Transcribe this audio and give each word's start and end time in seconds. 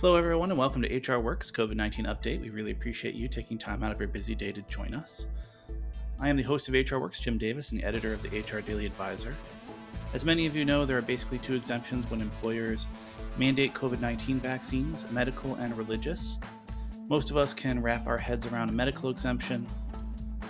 Hello, 0.00 0.14
everyone, 0.14 0.50
and 0.50 0.58
welcome 0.58 0.82
to 0.82 0.94
HR 0.98 1.20
Works 1.20 1.50
COVID 1.50 1.74
19 1.74 2.04
Update. 2.04 2.42
We 2.42 2.50
really 2.50 2.72
appreciate 2.72 3.14
you 3.14 3.28
taking 3.28 3.56
time 3.56 3.82
out 3.82 3.92
of 3.92 3.98
your 3.98 4.10
busy 4.10 4.34
day 4.34 4.52
to 4.52 4.60
join 4.68 4.94
us. 4.94 5.24
I 6.20 6.28
am 6.28 6.36
the 6.36 6.42
host 6.42 6.68
of 6.68 6.74
HR 6.74 6.98
Works, 6.98 7.18
Jim 7.18 7.38
Davis, 7.38 7.72
and 7.72 7.80
the 7.80 7.86
editor 7.86 8.12
of 8.12 8.20
the 8.20 8.28
HR 8.28 8.60
Daily 8.60 8.84
Advisor. 8.84 9.34
As 10.12 10.22
many 10.22 10.44
of 10.44 10.54
you 10.54 10.66
know, 10.66 10.84
there 10.84 10.98
are 10.98 11.02
basically 11.02 11.38
two 11.38 11.54
exemptions 11.54 12.10
when 12.10 12.20
employers 12.20 12.86
mandate 13.38 13.72
COVID 13.72 13.98
19 13.98 14.38
vaccines 14.38 15.10
medical 15.12 15.54
and 15.54 15.74
religious. 15.78 16.36
Most 17.08 17.30
of 17.30 17.38
us 17.38 17.54
can 17.54 17.80
wrap 17.80 18.06
our 18.06 18.18
heads 18.18 18.44
around 18.44 18.68
a 18.68 18.74
medical 18.74 19.08
exemption. 19.08 19.66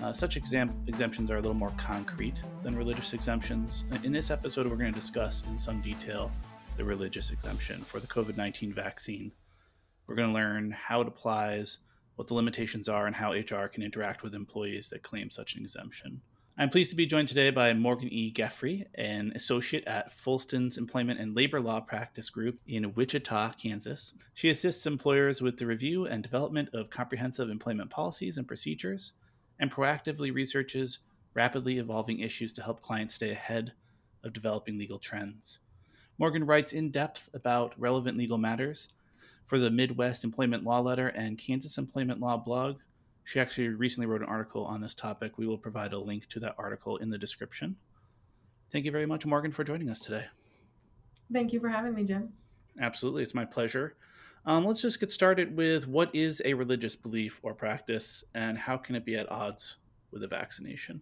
Uh, 0.03 0.13
such 0.13 0.37
exam- 0.37 0.73
exemptions 0.89 1.31
are 1.31 1.37
a 1.37 1.41
little 1.41 1.55
more 1.55 1.73
concrete 1.77 2.41
than 2.65 2.77
religious 2.77 3.13
exemptions. 3.13 3.85
In 4.03 4.11
this 4.11 4.33
episode, 4.33 4.67
we're 4.67 4.75
going 4.75 4.93
to 4.93 5.01
discuss 5.01 5.45
in 5.49 5.57
some 5.57 5.81
detail 5.83 6.33
the 6.77 6.84
religious 6.84 7.30
exemption 7.30 7.80
for 7.80 8.00
the 8.00 8.06
COVID 8.06 8.36
19 8.36 8.72
vaccine. 8.72 9.32
We're 10.06 10.14
going 10.14 10.29
to 10.29 10.34
learn 10.34 10.70
how 10.70 11.00
it 11.00 11.08
applies, 11.08 11.79
what 12.17 12.29
the 12.29 12.34
limitations 12.34 12.89
are, 12.89 13.07
and 13.07 13.17
how 13.17 13.32
HR 13.32 13.68
can 13.68 13.82
interact 13.82 14.22
with 14.22 14.34
employees 14.34 14.90
that 14.90 15.03
claim 15.03 15.31
such 15.31 15.57
an 15.57 15.62
exemption. 15.62 16.20
I'm 16.58 16.70
pleased 16.70 16.90
to 16.90 16.96
be 16.96 17.07
joined 17.07 17.29
today 17.29 17.50
by 17.50 17.75
Morgan 17.75 18.08
E. 18.11 18.32
Geffrey, 18.32 18.86
an 18.94 19.32
associate 19.34 19.84
at 19.86 20.12
Foulston's 20.12 20.79
Employment 20.79 21.20
and 21.20 21.34
Labor 21.34 21.61
Law 21.61 21.81
Practice 21.81 22.31
Group 22.31 22.58
in 22.67 22.95
Wichita, 22.95 23.53
Kansas. 23.61 24.14
She 24.34 24.48
assists 24.48 24.86
employers 24.86 25.43
with 25.43 25.58
the 25.58 25.67
review 25.67 26.06
and 26.06 26.22
development 26.22 26.70
of 26.72 26.89
comprehensive 26.89 27.50
employment 27.50 27.90
policies 27.90 28.39
and 28.39 28.48
procedures, 28.48 29.12
and 29.58 29.70
proactively 29.70 30.32
researches 30.32 31.00
rapidly 31.34 31.79
evolving 31.79 32.20
issues 32.20 32.53
to 32.55 32.62
help 32.62 32.81
clients 32.81 33.14
stay 33.14 33.31
ahead 33.31 33.72
of 34.25 34.33
developing 34.33 34.78
legal 34.78 34.98
trends. 34.98 35.61
Morgan 36.19 36.47
writes 36.47 36.72
in 36.72 36.91
depth 36.91 37.28
about 37.34 37.78
relevant 37.78 38.16
legal 38.16 38.38
matters 38.38 38.88
for 39.44 39.58
the 39.58 39.70
Midwest 39.70 40.25
Employment 40.25 40.64
Law 40.64 40.80
Letter 40.80 41.08
and 41.08 41.36
Kansas 41.36 41.77
Employment 41.77 42.20
Law 42.20 42.39
blog. 42.39 42.78
She 43.25 43.39
actually 43.39 43.69
recently 43.69 44.06
wrote 44.06 44.23
an 44.23 44.28
article 44.28 44.64
on 44.64 44.81
this 44.81 44.95
topic. 44.95 45.36
We 45.36 45.47
will 45.47 45.58
provide 45.58 45.92
a 45.92 45.98
link 45.98 46.27
to 46.28 46.41
that 46.41 46.55
article 46.58 46.97
in 46.97 47.11
the 47.11 47.19
description. 47.19 47.77
Thank 48.70 48.86
you 48.86 48.92
very 48.92 49.05
much, 49.05 49.27
Morgan, 49.27 49.53
for 49.53 49.62
joining 49.62 49.91
us 49.91 50.00
today. 50.00 50.25
Thank 51.33 51.53
you 51.53 51.61
for 51.61 51.69
having 51.69 51.95
me, 51.95 52.05
Jim. 52.05 52.33
Absolutely, 52.80 53.23
it's 53.23 53.34
my 53.34 53.45
pleasure. 53.45 53.97
Um, 54.47 54.64
let's 54.64 54.80
just 54.80 55.01
get 55.01 55.11
started 55.11 55.56
with 55.56 55.86
what 55.86 56.14
is 56.14 56.41
a 56.45 56.55
religious 56.55 56.97
belief 56.97 57.41
or 57.42 57.53
practice, 57.53 58.25
and 58.34 58.56
how 58.56 58.77
can 58.77 58.95
it 58.95 59.05
be 59.05 59.17
at 59.17 59.30
odds 59.30 59.78
with 60.12 60.23
a 60.23 60.28
vaccination? 60.28 61.01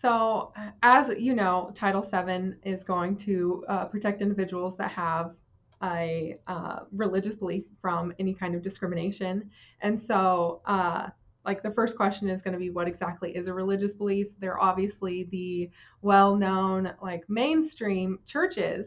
So, 0.00 0.52
as 0.82 1.10
you 1.18 1.34
know, 1.34 1.72
Title 1.74 2.02
VII 2.02 2.54
is 2.64 2.84
going 2.84 3.16
to 3.18 3.64
uh, 3.68 3.84
protect 3.86 4.22
individuals 4.22 4.76
that 4.76 4.92
have 4.92 5.34
a 5.82 6.36
uh, 6.46 6.80
religious 6.92 7.34
belief 7.34 7.64
from 7.80 8.12
any 8.20 8.32
kind 8.32 8.54
of 8.54 8.62
discrimination. 8.62 9.50
And 9.80 10.00
so, 10.00 10.60
uh, 10.66 11.08
like 11.44 11.64
the 11.64 11.72
first 11.72 11.96
question 11.96 12.28
is 12.28 12.42
going 12.42 12.52
to 12.52 12.58
be 12.60 12.70
what 12.70 12.86
exactly 12.86 13.34
is 13.34 13.48
a 13.48 13.52
religious 13.52 13.94
belief? 13.94 14.28
They're 14.38 14.60
obviously 14.60 15.24
the 15.32 15.70
well-known, 16.02 16.92
like 17.02 17.24
mainstream 17.28 18.20
churches, 18.24 18.86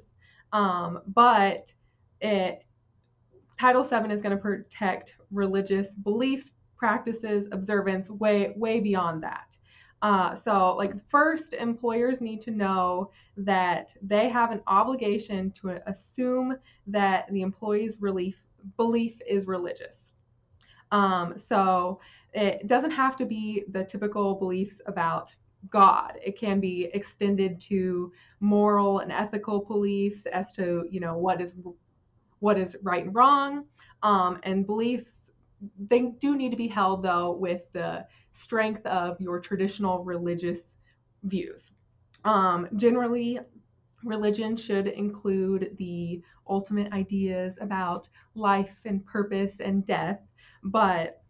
um, 0.54 1.02
but 1.08 1.73
it 2.22 2.64
Title 3.59 3.84
VII 3.84 4.14
is 4.14 4.22
going 4.22 4.36
to 4.36 4.42
protect 4.42 5.16
religious 5.30 5.94
beliefs, 5.94 6.52
practices, 6.78 7.48
observance 7.52 8.09
way 8.09 8.54
way 8.56 8.80
beyond 8.80 9.23
that. 9.23 9.51
Uh, 10.02 10.36
so, 10.36 10.76
like, 10.76 10.94
first, 11.10 11.54
employers 11.54 12.22
need 12.22 12.42
to 12.42 12.52
know 12.52 13.12
that 13.38 13.94
they 14.02 14.30
have 14.30 14.52
an 14.52 14.62
obligation 14.68 15.52
to 15.52 15.80
assume 15.88 16.58
that 16.88 17.32
the 17.32 17.42
employee's 17.42 17.98
relief, 18.00 18.38
belief 18.78 19.20
is 19.28 19.46
religious. 19.46 19.98
Um, 20.92 21.36
so, 21.38 22.00
it 22.34 22.68
doesn't 22.68 22.92
have 22.92 23.16
to 23.18 23.26
be 23.26 23.64
the 23.72 23.84
typical 23.84 24.36
beliefs 24.36 24.82
about 24.88 25.32
God. 25.70 26.14
It 26.23 26.40
can 26.40 26.60
be 26.60 26.90
extended 26.94 27.60
to 27.61 28.11
moral 28.40 29.00
and 29.00 29.11
ethical 29.11 29.64
beliefs 29.66 30.26
as 30.28 30.52
to, 30.54 30.88
you 30.90 31.00
know, 31.00 31.17
what 31.17 31.42
is 31.42 31.54
what 32.40 32.58
is 32.58 32.76
right 32.82 33.06
and 33.06 33.14
wrong, 33.14 33.66
um, 34.02 34.40
and 34.44 34.66
beliefs. 34.66 35.32
They 35.90 36.14
do 36.20 36.36
need 36.36 36.50
to 36.50 36.58
be 36.58 36.67
held 36.67 37.04
though 37.04 37.34
with 37.34 37.61
the 37.73 38.08
strength 38.33 38.86
of 38.86 39.19
your 39.19 39.39
traditional 39.39 40.03
religious 40.03 40.77
views. 41.23 41.71
Um, 42.23 42.67
generally, 42.75 43.39
religion 44.03 44.55
should 44.55 44.87
include 44.87 45.75
the 45.77 46.21
ultimate 46.47 46.92
ideas 46.93 47.58
about 47.61 48.08
life 48.36 48.75
and 48.86 49.05
purpose 49.05 49.53
and 49.59 49.86
death, 49.86 50.19
but 50.64 51.21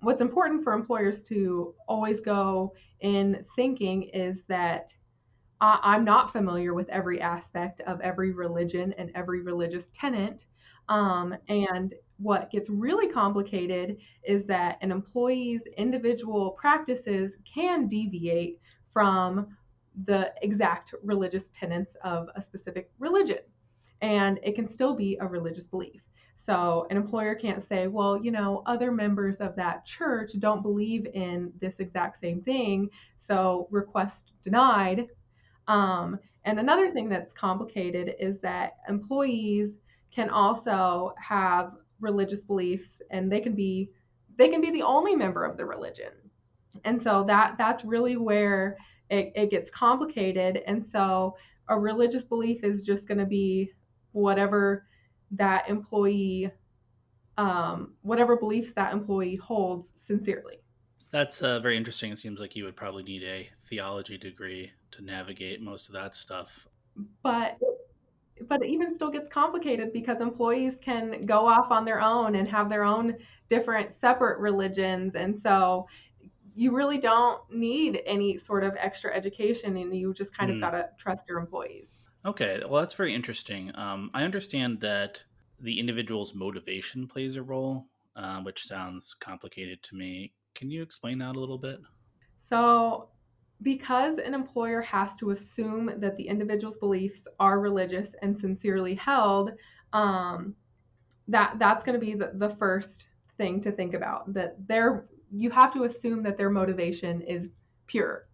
what's 0.00 0.20
important 0.20 0.64
for 0.64 0.72
employers 0.72 1.22
to 1.24 1.74
always 1.86 2.20
go 2.20 2.74
in 3.00 3.44
thinking 3.56 4.04
is 4.04 4.42
that 4.48 4.92
I'm 5.60 6.04
not 6.04 6.32
familiar 6.32 6.74
with 6.74 6.88
every 6.90 7.20
aspect 7.20 7.80
of 7.82 8.00
every 8.00 8.32
religion 8.32 8.92
and 8.98 9.10
every 9.14 9.40
religious 9.40 9.90
tenet. 9.94 10.40
Um, 10.90 11.34
and 11.48 11.94
what 12.18 12.50
gets 12.50 12.70
really 12.70 13.08
complicated 13.08 13.98
is 14.24 14.44
that 14.46 14.78
an 14.80 14.90
employee's 14.90 15.62
individual 15.76 16.50
practices 16.50 17.36
can 17.44 17.88
deviate 17.88 18.60
from 18.92 19.48
the 20.04 20.32
exact 20.42 20.94
religious 21.02 21.50
tenets 21.50 21.96
of 22.04 22.28
a 22.36 22.42
specific 22.42 22.90
religion. 22.98 23.38
And 24.00 24.38
it 24.42 24.54
can 24.54 24.68
still 24.68 24.94
be 24.94 25.16
a 25.20 25.26
religious 25.26 25.66
belief. 25.66 26.02
So 26.38 26.86
an 26.90 26.96
employer 26.96 27.34
can't 27.34 27.62
say, 27.62 27.86
well, 27.86 28.22
you 28.22 28.30
know, 28.30 28.62
other 28.66 28.92
members 28.92 29.38
of 29.38 29.56
that 29.56 29.86
church 29.86 30.32
don't 30.38 30.62
believe 30.62 31.06
in 31.14 31.52
this 31.58 31.76
exact 31.78 32.20
same 32.20 32.42
thing, 32.42 32.90
so 33.20 33.66
request 33.70 34.32
denied. 34.42 35.08
Um, 35.68 36.18
and 36.44 36.60
another 36.60 36.90
thing 36.90 37.08
that's 37.08 37.32
complicated 37.32 38.14
is 38.20 38.38
that 38.40 38.74
employees 38.88 39.78
can 40.14 40.28
also 40.28 41.14
have 41.18 41.72
religious 42.04 42.42
beliefs 42.42 43.02
and 43.10 43.30
they 43.30 43.40
can 43.40 43.54
be 43.54 43.90
they 44.36 44.48
can 44.48 44.60
be 44.60 44.70
the 44.70 44.82
only 44.82 45.14
member 45.14 45.44
of 45.44 45.56
the 45.56 45.64
religion. 45.64 46.12
And 46.84 47.02
so 47.02 47.24
that 47.24 47.56
that's 47.56 47.84
really 47.84 48.16
where 48.16 48.76
it, 49.10 49.32
it 49.34 49.50
gets 49.50 49.70
complicated. 49.70 50.62
And 50.66 50.84
so 50.84 51.36
a 51.68 51.78
religious 51.78 52.24
belief 52.24 52.64
is 52.64 52.82
just 52.82 53.08
going 53.08 53.18
to 53.18 53.26
be 53.26 53.70
whatever 54.12 54.86
that 55.32 55.68
employee 55.68 56.50
um, 57.36 57.94
whatever 58.02 58.36
beliefs 58.36 58.72
that 58.74 58.92
employee 58.92 59.36
holds 59.36 59.88
sincerely. 59.96 60.58
That's 61.10 61.42
uh, 61.42 61.60
very 61.60 61.76
interesting. 61.76 62.12
It 62.12 62.18
seems 62.18 62.40
like 62.40 62.56
you 62.56 62.64
would 62.64 62.76
probably 62.76 63.02
need 63.02 63.22
a 63.22 63.48
theology 63.58 64.18
degree 64.18 64.70
to 64.92 65.04
navigate 65.04 65.60
most 65.60 65.88
of 65.88 65.94
that 65.94 66.14
stuff. 66.14 66.66
But 67.22 67.58
but 68.48 68.62
it 68.62 68.68
even 68.68 68.94
still 68.94 69.10
gets 69.10 69.28
complicated 69.28 69.92
because 69.92 70.20
employees 70.20 70.78
can 70.82 71.24
go 71.26 71.46
off 71.46 71.70
on 71.70 71.84
their 71.84 72.00
own 72.00 72.34
and 72.34 72.48
have 72.48 72.68
their 72.68 72.84
own 72.84 73.16
different 73.48 73.94
separate 73.94 74.40
religions. 74.40 75.14
And 75.14 75.38
so 75.38 75.86
you 76.54 76.72
really 76.72 76.98
don't 76.98 77.40
need 77.52 78.00
any 78.06 78.36
sort 78.36 78.64
of 78.64 78.74
extra 78.78 79.14
education 79.14 79.76
and 79.76 79.94
you 79.94 80.14
just 80.14 80.36
kind 80.36 80.50
of 80.50 80.56
mm. 80.56 80.60
got 80.60 80.70
to 80.70 80.88
trust 80.98 81.24
your 81.28 81.38
employees. 81.38 81.88
Okay 82.24 82.60
well 82.68 82.80
that's 82.80 82.94
very 82.94 83.14
interesting. 83.14 83.70
Um, 83.74 84.10
i 84.14 84.22
understand 84.22 84.80
that 84.80 85.22
the 85.60 85.78
individual's 85.78 86.34
motivation 86.34 87.06
plays 87.06 87.36
a 87.36 87.42
role 87.42 87.86
uh, 88.16 88.40
which 88.40 88.62
sounds 88.62 89.14
complicated 89.14 89.82
to 89.82 89.96
me. 89.96 90.32
Can 90.54 90.70
you 90.70 90.82
explain 90.82 91.18
that 91.18 91.36
a 91.36 91.40
little 91.40 91.58
bit? 91.58 91.80
So 92.48 93.08
because 93.64 94.18
an 94.18 94.34
employer 94.34 94.82
has 94.82 95.16
to 95.16 95.30
assume 95.30 95.90
that 95.96 96.16
the 96.16 96.28
individual's 96.28 96.76
beliefs 96.76 97.26
are 97.40 97.58
religious 97.58 98.14
and 98.22 98.38
sincerely 98.38 98.94
held, 98.94 99.52
um, 99.92 100.54
that 101.26 101.56
that's 101.58 101.82
going 101.82 101.98
to 101.98 102.06
be 102.06 102.14
the, 102.14 102.32
the 102.34 102.54
first 102.56 103.08
thing 103.38 103.60
to 103.62 103.72
think 103.72 103.94
about. 103.94 104.32
That 104.32 104.54
their 104.68 105.06
you 105.32 105.50
have 105.50 105.72
to 105.72 105.84
assume 105.84 106.22
that 106.22 106.36
their 106.36 106.50
motivation 106.50 107.22
is 107.22 107.56
pure. 107.86 108.28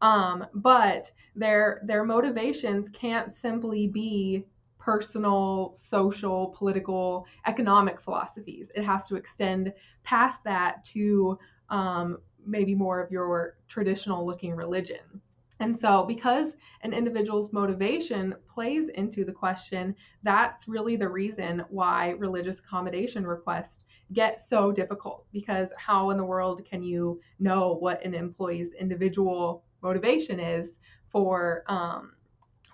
Um, 0.00 0.46
but 0.54 1.10
their 1.34 1.82
their 1.84 2.04
motivations 2.04 2.88
can't 2.90 3.34
simply 3.34 3.88
be 3.88 4.44
personal, 4.78 5.74
social, 5.76 6.54
political, 6.56 7.26
economic 7.46 8.00
philosophies. 8.00 8.70
It 8.76 8.84
has 8.84 9.06
to 9.06 9.16
extend 9.16 9.72
past 10.04 10.44
that 10.44 10.84
to 10.92 11.36
um, 11.68 12.18
maybe 12.46 12.74
more 12.74 13.00
of 13.00 13.10
your 13.10 13.56
traditional 13.68 14.26
looking 14.26 14.54
religion. 14.54 15.20
And 15.60 15.78
so, 15.78 16.04
because 16.04 16.52
an 16.82 16.92
individual's 16.92 17.52
motivation 17.52 18.34
plays 18.48 18.88
into 18.90 19.24
the 19.24 19.32
question, 19.32 19.94
that's 20.22 20.68
really 20.68 20.96
the 20.96 21.08
reason 21.08 21.64
why 21.68 22.10
religious 22.18 22.60
accommodation 22.60 23.26
requests 23.26 23.80
get 24.12 24.40
so 24.46 24.70
difficult. 24.70 25.26
Because 25.32 25.70
how 25.76 26.10
in 26.10 26.16
the 26.16 26.24
world 26.24 26.64
can 26.64 26.82
you 26.82 27.20
know 27.40 27.74
what 27.74 28.04
an 28.04 28.14
employee's 28.14 28.72
individual 28.74 29.64
motivation 29.82 30.38
is 30.38 30.70
for 31.10 31.64
um, 31.66 32.12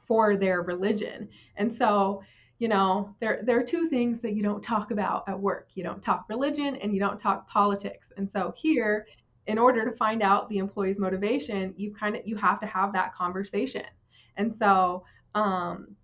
for 0.07 0.37
their 0.37 0.61
religion? 0.61 1.29
And 1.57 1.75
so, 1.75 2.23
you 2.59 2.69
know, 2.69 3.15
there 3.19 3.41
there 3.45 3.59
are 3.59 3.65
two 3.65 3.89
things 3.89 4.21
that 4.21 4.35
you 4.35 4.43
don't 4.43 4.63
talk 4.63 4.91
about 4.91 5.27
at 5.27 5.41
work. 5.41 5.71
You 5.75 5.85
don't 5.85 6.03
talk 6.03 6.27
religion 6.29 6.77
and 6.77 6.93
you 6.93 7.01
don't 7.01 7.19
talk 7.19 7.49
politics. 7.49 8.09
And 8.19 8.31
so 8.31 8.53
here, 8.57 9.07
in 9.47 9.59
order 9.59 9.89
to 9.89 9.97
find 9.97 10.23
out 10.23 10.49
the 10.49 10.59
employee's 10.59 10.99
motivation, 10.99 11.75
you 11.77 11.95
kind 11.95 12.17
of 12.17 12.23
you 12.25 12.37
have 12.37 12.61
to 12.61 12.67
have 12.67 12.93
that 12.93 13.15
conversation. 13.15 13.85
And 14.37 14.55
so 14.55 15.05
um, 15.35 15.95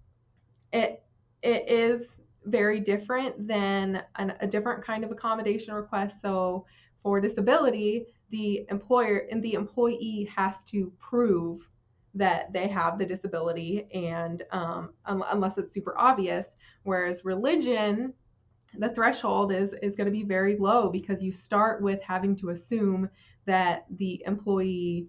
it 0.72 1.02
it 1.42 1.69
is 1.69 2.06
very 2.44 2.81
different 2.81 3.46
than 3.46 4.02
an, 4.16 4.34
a 4.40 4.46
different 4.46 4.84
kind 4.84 5.04
of 5.04 5.10
accommodation 5.10 5.75
request. 5.75 6.20
So 6.20 6.66
for 7.02 7.20
disability, 7.20 8.06
the 8.31 8.66
employer 8.70 9.26
and 9.31 9.43
the 9.43 9.54
employee 9.54 10.31
has 10.34 10.62
to 10.64 10.93
prove 10.98 11.69
that 12.14 12.52
they 12.52 12.66
have 12.69 12.98
the 12.98 13.06
disability, 13.06 13.86
and 13.94 14.43
um, 14.50 14.93
un- 15.06 15.22
unless 15.31 15.58
it's 15.58 15.72
super 15.72 15.96
obvious. 15.96 16.46
Whereas 16.82 17.25
religion, 17.25 18.12
the 18.78 18.88
threshold 18.90 19.52
is 19.52 19.70
is 19.82 19.96
going 19.96 20.06
to 20.06 20.12
be 20.12 20.22
very 20.22 20.56
low 20.56 20.90
because 20.90 21.22
you 21.22 21.32
start 21.32 21.82
with 21.82 22.00
having 22.02 22.37
to 22.37 22.50
assume 22.50 23.08
that 23.46 23.87
the 23.96 24.22
employee 24.26 25.08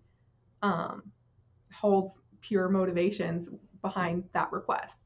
um, 0.64 1.04
holds 1.74 2.20
pure 2.42 2.70
motivations 2.70 3.50
behind 3.82 4.24
that 4.34 4.52
request. 4.52 4.98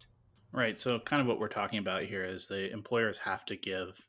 Right. 0.52 0.80
So, 0.80 1.00
kind 1.00 1.22
of 1.22 1.28
what 1.28 1.40
we're 1.40 1.50
talking 1.50 1.80
about 1.80 2.04
here 2.04 2.24
is 2.24 2.48
the 2.48 2.72
employers 2.72 3.18
have 3.18 3.46
to 3.46 3.56
give 3.58 4.00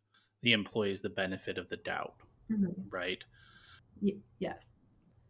the 0.42 0.52
employees 0.52 1.00
the 1.00 1.10
benefit 1.10 1.58
of 1.58 1.68
the 1.68 1.76
doubt, 1.78 2.14
mm-hmm. 2.50 2.70
right? 2.88 3.22
Y- 4.00 4.18
yes. 4.38 4.58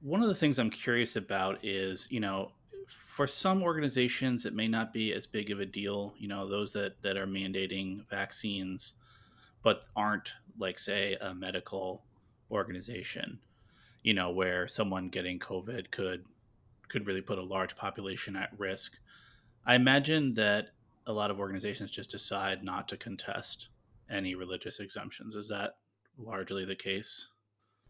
One 0.03 0.23
of 0.23 0.29
the 0.29 0.35
things 0.35 0.59
I'm 0.59 0.71
curious 0.71 1.17
about 1.17 1.65
is, 1.65 2.07
you 2.11 2.21
know, 2.21 2.53
for 2.87 3.27
some 3.27 3.63
organizations, 3.63 4.45
it 4.45 4.55
may 4.55 4.69
not 4.69 4.93
be 4.93 5.15
as 5.15 5.27
big 5.27 5.51
of 5.51 5.61
a 5.61 5.65
deal. 5.65 6.13
You 6.19 6.29
know, 6.29 6.47
those 6.47 6.73
that 6.75 7.01
that 7.03 7.17
are 7.17 7.27
mandating 7.27 8.07
vaccines, 8.11 8.95
but 9.63 9.85
aren't 9.95 10.33
like, 10.59 10.79
say, 10.79 11.17
a 11.21 11.35
medical 11.35 12.03
organization. 12.51 13.39
You 14.03 14.15
know, 14.15 14.31
where 14.31 14.69
someone 14.69 15.09
getting 15.09 15.39
COVID 15.39 15.91
could 15.91 16.25
could 16.89 17.07
really 17.07 17.21
put 17.21 17.39
a 17.39 17.43
large 17.43 17.77
population 17.77 18.37
at 18.37 18.57
risk. 18.59 18.93
I 19.65 19.75
imagine 19.75 20.35
that 20.35 20.69
a 21.07 21.13
lot 21.13 21.31
of 21.31 21.41
organizations 21.41 21.91
just 21.91 22.11
decide 22.11 22.63
not 22.63 22.87
to 22.89 22.97
contest 22.97 23.69
any 24.09 24.35
religious 24.35 24.81
exemptions. 24.81 25.35
Is 25.35 25.49
that 25.49 25.77
largely 26.19 26.65
the 26.65 26.77
case? 26.77 27.29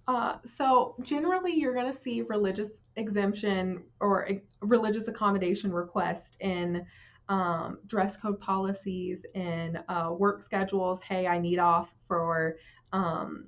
Uh, 0.08 0.36
so 0.46 0.94
generally, 1.02 1.52
you're 1.52 1.74
going 1.74 1.92
to 1.92 1.98
see 1.98 2.22
religious 2.22 2.70
exemption 2.96 3.82
or 4.00 4.28
religious 4.60 5.08
accommodation 5.08 5.72
request 5.72 6.36
in 6.40 6.86
um, 7.28 7.78
dress 7.86 8.16
code 8.16 8.40
policies 8.40 9.24
and 9.34 9.80
uh, 9.88 10.10
work 10.16 10.42
schedules. 10.42 11.00
Hey, 11.02 11.26
I 11.26 11.38
need 11.38 11.58
off 11.58 11.88
for 12.06 12.56
um, 12.92 13.46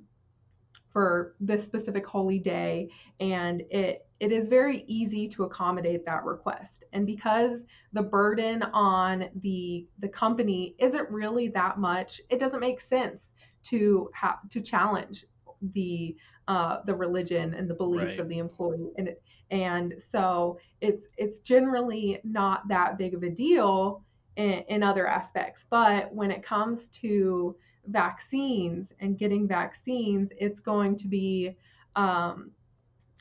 for 0.91 1.35
this 1.39 1.65
specific 1.65 2.05
holy 2.05 2.39
day, 2.39 2.89
and 3.19 3.61
it 3.69 4.07
it 4.19 4.31
is 4.31 4.47
very 4.47 4.83
easy 4.87 5.27
to 5.29 5.43
accommodate 5.43 6.05
that 6.05 6.25
request. 6.25 6.83
And 6.91 7.05
because 7.05 7.63
the 7.93 8.01
burden 8.01 8.63
on 8.63 9.29
the 9.41 9.87
the 9.99 10.09
company 10.09 10.75
isn't 10.79 11.09
really 11.09 11.47
that 11.49 11.79
much, 11.79 12.21
it 12.29 12.39
doesn't 12.39 12.59
make 12.59 12.81
sense 12.81 13.31
to 13.63 14.09
have 14.13 14.37
to 14.49 14.61
challenge 14.61 15.25
the 15.73 16.15
uh, 16.47 16.77
the 16.85 16.95
religion 16.95 17.53
and 17.53 17.69
the 17.69 17.75
beliefs 17.75 18.11
right. 18.11 18.19
of 18.19 18.29
the 18.29 18.39
employee. 18.39 18.91
And 18.97 19.09
it, 19.09 19.21
and 19.51 19.95
so 20.09 20.59
it's 20.81 21.05
it's 21.17 21.39
generally 21.39 22.19
not 22.23 22.67
that 22.67 22.97
big 22.97 23.13
of 23.13 23.23
a 23.23 23.29
deal 23.29 24.03
in, 24.35 24.63
in 24.67 24.83
other 24.83 25.07
aspects. 25.07 25.65
But 25.69 26.13
when 26.13 26.31
it 26.31 26.43
comes 26.43 26.87
to 27.01 27.55
vaccines 27.87 28.89
and 28.99 29.17
getting 29.17 29.47
vaccines, 29.47 30.31
it's 30.37 30.59
going 30.59 30.97
to 30.97 31.07
be 31.07 31.55
um, 31.95 32.51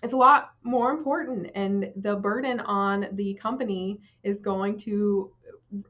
it's 0.02 0.12
a 0.12 0.16
lot 0.16 0.52
more 0.62 0.92
important. 0.92 1.50
And 1.54 1.90
the 1.96 2.16
burden 2.16 2.60
on 2.60 3.08
the 3.12 3.34
company 3.34 4.00
is 4.22 4.40
going 4.40 4.78
to 4.80 5.32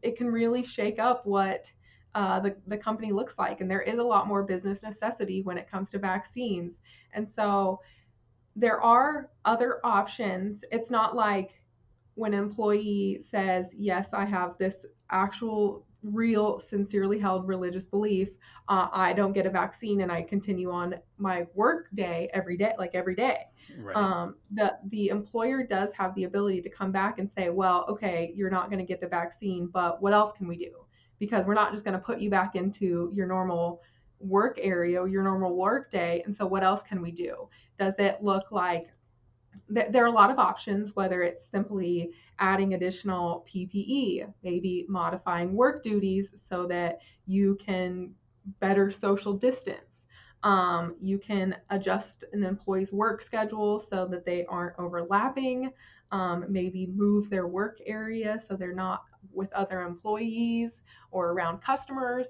it 0.03 0.17
can 0.17 0.29
really 0.29 0.65
shake 0.65 0.99
up 0.99 1.25
what 1.25 1.71
uh, 2.15 2.41
the, 2.41 2.57
the 2.67 2.77
company 2.77 3.13
looks 3.13 3.39
like. 3.39 3.61
And 3.61 3.71
there 3.71 3.83
is 3.83 3.99
a 3.99 4.03
lot 4.03 4.27
more 4.27 4.43
business 4.43 4.83
necessity 4.83 5.43
when 5.43 5.59
it 5.59 5.71
comes 5.71 5.91
to 5.91 5.99
vaccines. 5.99 6.79
And 7.13 7.31
so 7.31 7.81
there 8.59 8.81
are 8.81 9.31
other 9.45 9.81
options 9.85 10.65
it's 10.73 10.91
not 10.91 11.15
like 11.15 11.63
when 12.15 12.35
an 12.35 12.43
employee 12.43 13.23
says 13.29 13.67
yes 13.77 14.09
i 14.13 14.25
have 14.25 14.57
this 14.59 14.85
actual 15.11 15.87
real 16.03 16.61
sincerely 16.61 17.19
held 17.19 17.47
religious 17.47 17.87
belief 17.87 18.29
uh, 18.69 18.89
i 18.93 19.13
don't 19.13 19.33
get 19.33 19.47
a 19.47 19.51
vaccine 19.51 20.01
and 20.03 20.13
i 20.13 20.23
continue 20.23 20.71
on 20.71 20.95
my 21.19 21.47
work 21.55 21.89
day 21.95 22.29
every 22.33 22.57
day 22.57 22.73
like 22.79 22.95
every 22.95 23.15
day 23.15 23.45
Right. 23.77 23.97
Um, 23.97 24.37
the 24.51 24.79
the 24.91 25.09
employer 25.09 25.63
does 25.63 25.93
have 25.93 26.15
the 26.15 26.25
ability 26.25 26.63
to 26.63 26.71
come 26.71 26.93
back 26.93 27.19
and 27.19 27.31
say, 27.31 27.51
well, 27.51 27.85
okay, 27.89 28.33
you're 28.35 28.51
not 28.51 28.71
going 28.71 28.79
to 28.79 28.85
get 28.85 29.01
the 29.01 29.07
vaccine, 29.07 29.67
but 29.67 30.01
what 30.01 30.13
else 30.13 30.33
can 30.33 30.49
we 30.49 30.57
do? 30.57 30.73
Because 31.19 31.47
we're 31.47 31.55
not 31.55 31.73
just 31.73 31.85
going 31.85 31.95
to 31.95 32.05
put 32.05 32.21
you 32.21 32.31
back 32.31 32.55
into 32.55 33.11
your 33.15 33.27
normal 33.27 33.83
work 34.21 34.59
area, 34.61 35.07
your 35.07 35.23
normal 35.23 35.57
work 35.57 35.91
day. 35.91 36.23
And 36.27 36.37
so, 36.37 36.47
what 36.47 36.63
else 36.63 36.83
can 36.83 37.01
we 37.03 37.13
do? 37.13 37.49
Does 37.79 37.95
it 37.99 38.23
look 38.23 38.51
like 38.51 38.89
th- 39.73 39.91
there 39.91 40.05
are 40.05 40.09
a 40.09 40.13
lot 40.13 40.31
of 40.31 40.39
options, 40.39 40.97
whether 40.97 41.23
it's 41.23 41.49
simply 41.49 42.11
adding 42.39 42.75
additional 42.75 43.47
PPE, 43.49 44.33
maybe 44.43 44.87
modifying 44.89 45.55
work 45.55 45.83
duties 45.83 46.31
so 46.41 46.67
that 46.67 47.01
you 47.27 47.57
can 47.61 48.13
better 48.61 48.91
social 48.91 49.35
distance 49.35 49.89
um, 50.43 50.95
you 51.01 51.19
can 51.19 51.57
adjust 51.71 52.25
an 52.33 52.45
employee's 52.45 52.93
work 52.93 53.23
schedule 53.23 53.81
so 53.81 54.07
that 54.07 54.25
they 54.25 54.45
aren't 54.47 54.79
overlapping. 54.79 55.71
Um, 56.11 56.47
maybe 56.49 56.87
move 56.87 57.29
their 57.29 57.47
work 57.47 57.79
area 57.85 58.41
so 58.47 58.57
they're 58.57 58.75
not 58.75 59.03
with 59.31 59.53
other 59.53 59.83
employees 59.83 60.71
or 61.11 61.33
around 61.33 61.61
customers. 61.61 62.29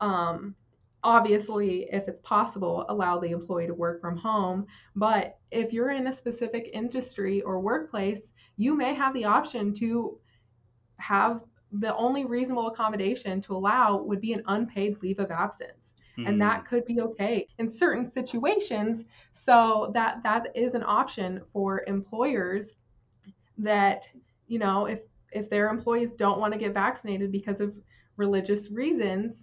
Um, 0.00 0.56
obviously, 1.02 1.88
if 1.90 2.08
it's 2.08 2.20
possible, 2.20 2.84
allow 2.88 3.18
the 3.18 3.30
employee 3.30 3.66
to 3.66 3.74
work 3.74 4.00
from 4.00 4.16
home. 4.16 4.66
But 4.96 5.38
if 5.50 5.72
you're 5.72 5.90
in 5.90 6.08
a 6.08 6.14
specific 6.14 6.70
industry 6.72 7.42
or 7.42 7.60
workplace, 7.60 8.32
you 8.56 8.74
may 8.76 8.94
have 8.94 9.14
the 9.14 9.24
option 9.24 9.74
to 9.74 10.18
have 10.98 11.40
the 11.72 11.94
only 11.96 12.24
reasonable 12.24 12.68
accommodation 12.68 13.40
to 13.42 13.56
allow 13.56 13.96
would 14.02 14.20
be 14.20 14.32
an 14.32 14.42
unpaid 14.46 14.96
leave 15.02 15.18
of 15.18 15.30
absence 15.30 15.92
mm. 16.18 16.28
and 16.28 16.40
that 16.40 16.66
could 16.66 16.84
be 16.84 17.00
okay 17.00 17.46
in 17.58 17.70
certain 17.70 18.04
situations 18.10 19.04
so 19.32 19.90
that 19.94 20.22
that 20.22 20.48
is 20.54 20.74
an 20.74 20.82
option 20.84 21.40
for 21.52 21.84
employers 21.86 22.76
that 23.58 24.08
you 24.48 24.58
know 24.58 24.86
if 24.86 25.00
if 25.32 25.48
their 25.48 25.68
employees 25.68 26.10
don't 26.12 26.40
want 26.40 26.52
to 26.52 26.58
get 26.58 26.74
vaccinated 26.74 27.30
because 27.30 27.60
of 27.60 27.74
religious 28.16 28.70
reasons 28.70 29.36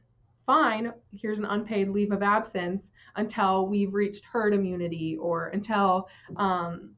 fine 0.47 0.91
here's 1.13 1.37
an 1.37 1.45
unpaid 1.45 1.89
leave 1.89 2.11
of 2.11 2.23
absence 2.23 2.89
until 3.17 3.67
we've 3.67 3.93
reached 3.93 4.25
herd 4.25 4.53
immunity 4.53 5.15
or 5.17 5.49
until 5.49 6.09
um, 6.37 6.95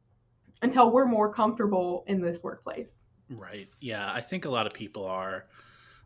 until 0.61 0.91
we're 0.91 1.05
more 1.05 1.33
comfortable 1.33 2.05
in 2.07 2.21
this 2.21 2.41
workplace 2.43 3.01
right 3.29 3.67
yeah 3.81 4.09
i 4.13 4.21
think 4.21 4.45
a 4.45 4.49
lot 4.49 4.65
of 4.65 4.73
people 4.73 5.03
are 5.05 5.45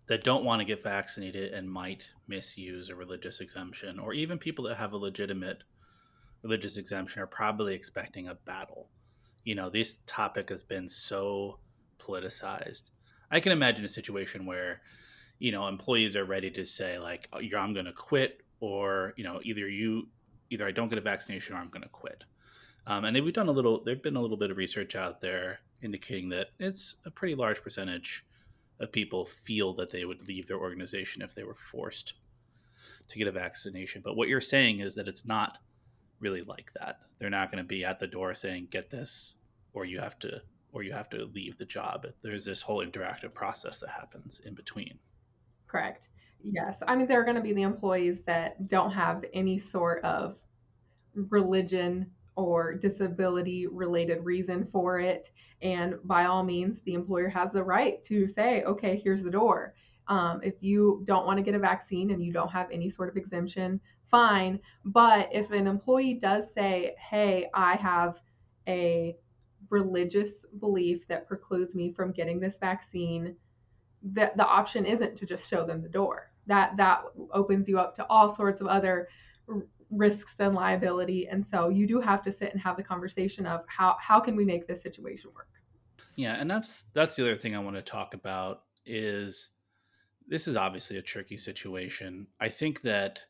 that 0.07 0.23
don't 0.23 0.43
want 0.43 0.59
to 0.59 0.65
get 0.65 0.83
vaccinated 0.83 1.53
and 1.53 1.69
might 1.69 2.09
misuse 2.27 2.89
a 2.89 2.95
religious 2.95 3.39
exemption, 3.39 3.99
or 3.99 4.13
even 4.13 4.37
people 4.37 4.65
that 4.65 4.75
have 4.75 4.93
a 4.93 4.97
legitimate 4.97 5.63
religious 6.41 6.77
exemption 6.77 7.21
are 7.21 7.27
probably 7.27 7.73
expecting 7.73 8.27
a 8.27 8.35
battle. 8.35 8.89
You 9.45 9.55
know, 9.55 9.69
this 9.69 9.99
topic 10.05 10.49
has 10.49 10.63
been 10.63 10.87
so 10.87 11.59
politicized. 11.99 12.91
I 13.31 13.39
can 13.39 13.53
imagine 13.53 13.85
a 13.85 13.89
situation 13.89 14.45
where, 14.45 14.81
you 15.43 15.51
know, 15.51 15.67
employees 15.67 16.15
are 16.15 16.23
ready 16.23 16.49
to 16.49 16.63
say 16.63 16.97
like, 16.97 17.27
oh, 17.33 17.39
"I'm 17.57 17.73
going 17.73 17.85
to 17.85 17.91
quit," 17.91 18.43
or 18.61 19.13
you 19.17 19.25
know, 19.25 19.41
either 19.43 19.67
you, 19.67 20.07
either 20.49 20.65
I 20.65 20.71
don't 20.71 20.87
get 20.87 20.97
a 20.97 21.01
vaccination 21.01 21.53
or 21.53 21.57
I'm 21.59 21.67
going 21.67 21.83
to 21.83 21.89
quit. 21.89 22.23
Um, 22.87 23.03
and 23.03 23.21
we've 23.21 23.33
done 23.33 23.49
a 23.49 23.51
little. 23.51 23.83
There've 23.83 24.01
been 24.01 24.15
a 24.15 24.21
little 24.21 24.37
bit 24.37 24.51
of 24.51 24.57
research 24.57 24.95
out 24.95 25.19
there 25.19 25.59
indicating 25.81 26.29
that 26.29 26.51
it's 26.59 26.95
a 27.05 27.11
pretty 27.11 27.35
large 27.35 27.61
percentage 27.61 28.25
of 28.79 28.93
people 28.93 29.25
feel 29.25 29.73
that 29.73 29.91
they 29.91 30.05
would 30.05 30.25
leave 30.29 30.47
their 30.47 30.59
organization 30.59 31.21
if 31.21 31.35
they 31.35 31.43
were 31.43 31.55
forced 31.55 32.13
to 33.09 33.17
get 33.17 33.27
a 33.27 33.31
vaccination. 33.31 34.01
But 34.01 34.15
what 34.15 34.29
you're 34.29 34.39
saying 34.39 34.79
is 34.79 34.95
that 34.95 35.09
it's 35.09 35.25
not 35.25 35.57
really 36.21 36.43
like 36.43 36.71
that. 36.79 36.99
They're 37.19 37.29
not 37.29 37.51
going 37.51 37.61
to 37.61 37.67
be 37.67 37.83
at 37.83 37.99
the 37.99 38.07
door 38.07 38.33
saying 38.33 38.69
get 38.71 38.89
this 38.89 39.35
or 39.73 39.83
you 39.83 39.99
have 39.99 40.17
to 40.19 40.41
or 40.71 40.83
you 40.83 40.93
have 40.93 41.09
to 41.09 41.25
leave 41.33 41.57
the 41.57 41.65
job. 41.65 42.07
There's 42.21 42.45
this 42.45 42.61
whole 42.61 42.83
interactive 42.83 43.33
process 43.33 43.79
that 43.79 43.89
happens 43.89 44.39
in 44.45 44.53
between. 44.53 44.99
Correct. 45.73 46.07
Yes. 46.43 46.77
I 46.87 46.95
mean 46.95 47.07
there 47.07 47.19
are 47.19 47.23
going 47.23 47.35
to 47.35 47.41
be 47.41 47.53
the 47.53 47.63
employees 47.63 48.21
that 48.25 48.67
don't 48.67 48.91
have 48.91 49.25
any 49.33 49.57
sort 49.57 50.03
of 50.03 50.37
religion 51.15 52.11
or 52.35 52.75
disability 52.75 53.67
related 53.67 54.23
reason 54.25 54.67
for 54.71 54.99
it. 54.99 55.31
And 55.61 55.95
by 56.03 56.25
all 56.25 56.43
means, 56.43 56.79
the 56.85 56.93
employer 56.93 57.29
has 57.29 57.51
the 57.53 57.63
right 57.63 58.03
to 58.05 58.27
say, 58.27 58.63
okay, 58.63 58.97
here's 59.03 59.23
the 59.23 59.31
door. 59.31 59.75
Um, 60.07 60.41
if 60.43 60.55
you 60.61 61.03
don't 61.05 61.25
want 61.25 61.37
to 61.37 61.43
get 61.43 61.55
a 61.55 61.59
vaccine 61.59 62.11
and 62.11 62.23
you 62.23 62.33
don't 62.33 62.51
have 62.51 62.69
any 62.71 62.89
sort 62.89 63.09
of 63.09 63.17
exemption, 63.17 63.79
fine. 64.11 64.59
But 64.85 65.29
if 65.33 65.51
an 65.51 65.67
employee 65.67 66.15
does 66.15 66.53
say, 66.53 66.95
hey, 66.99 67.49
I 67.53 67.75
have 67.75 68.21
a 68.67 69.17
religious 69.69 70.45
belief 70.59 71.07
that 71.07 71.27
precludes 71.27 71.75
me 71.75 71.91
from 71.93 72.11
getting 72.11 72.39
this 72.39 72.57
vaccine, 72.59 73.35
the, 74.03 74.31
the 74.35 74.45
option 74.45 74.85
isn't 74.85 75.17
to 75.17 75.25
just 75.25 75.49
show 75.49 75.65
them 75.65 75.81
the 75.81 75.89
door. 75.89 76.31
That 76.47 76.75
that 76.77 77.03
opens 77.31 77.69
you 77.69 77.79
up 77.79 77.95
to 77.95 78.05
all 78.07 78.33
sorts 78.33 78.59
of 78.59 78.67
other 78.67 79.07
risks 79.89 80.33
and 80.39 80.55
liability. 80.55 81.27
And 81.27 81.45
so 81.45 81.69
you 81.69 81.87
do 81.87 82.01
have 82.01 82.21
to 82.23 82.31
sit 82.31 82.51
and 82.51 82.61
have 82.61 82.75
the 82.75 82.83
conversation 82.83 83.45
of 83.45 83.61
how 83.67 83.95
how 83.99 84.19
can 84.19 84.35
we 84.35 84.43
make 84.43 84.67
this 84.67 84.81
situation 84.81 85.31
work. 85.33 85.47
Yeah, 86.15 86.35
and 86.37 86.49
that's 86.49 86.83
that's 86.93 87.15
the 87.15 87.23
other 87.23 87.35
thing 87.35 87.55
I 87.55 87.59
want 87.59 87.75
to 87.77 87.81
talk 87.81 88.13
about 88.13 88.63
is 88.85 89.49
this 90.27 90.47
is 90.47 90.57
obviously 90.57 90.97
a 90.97 91.01
tricky 91.01 91.37
situation. 91.37 92.27
I 92.39 92.49
think 92.49 92.81
that 92.81 93.21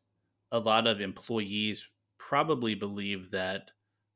a 0.51 0.59
lot 0.59 0.87
of 0.87 1.01
employees 1.01 1.87
probably 2.17 2.75
believe 2.75 3.31
that 3.31 3.71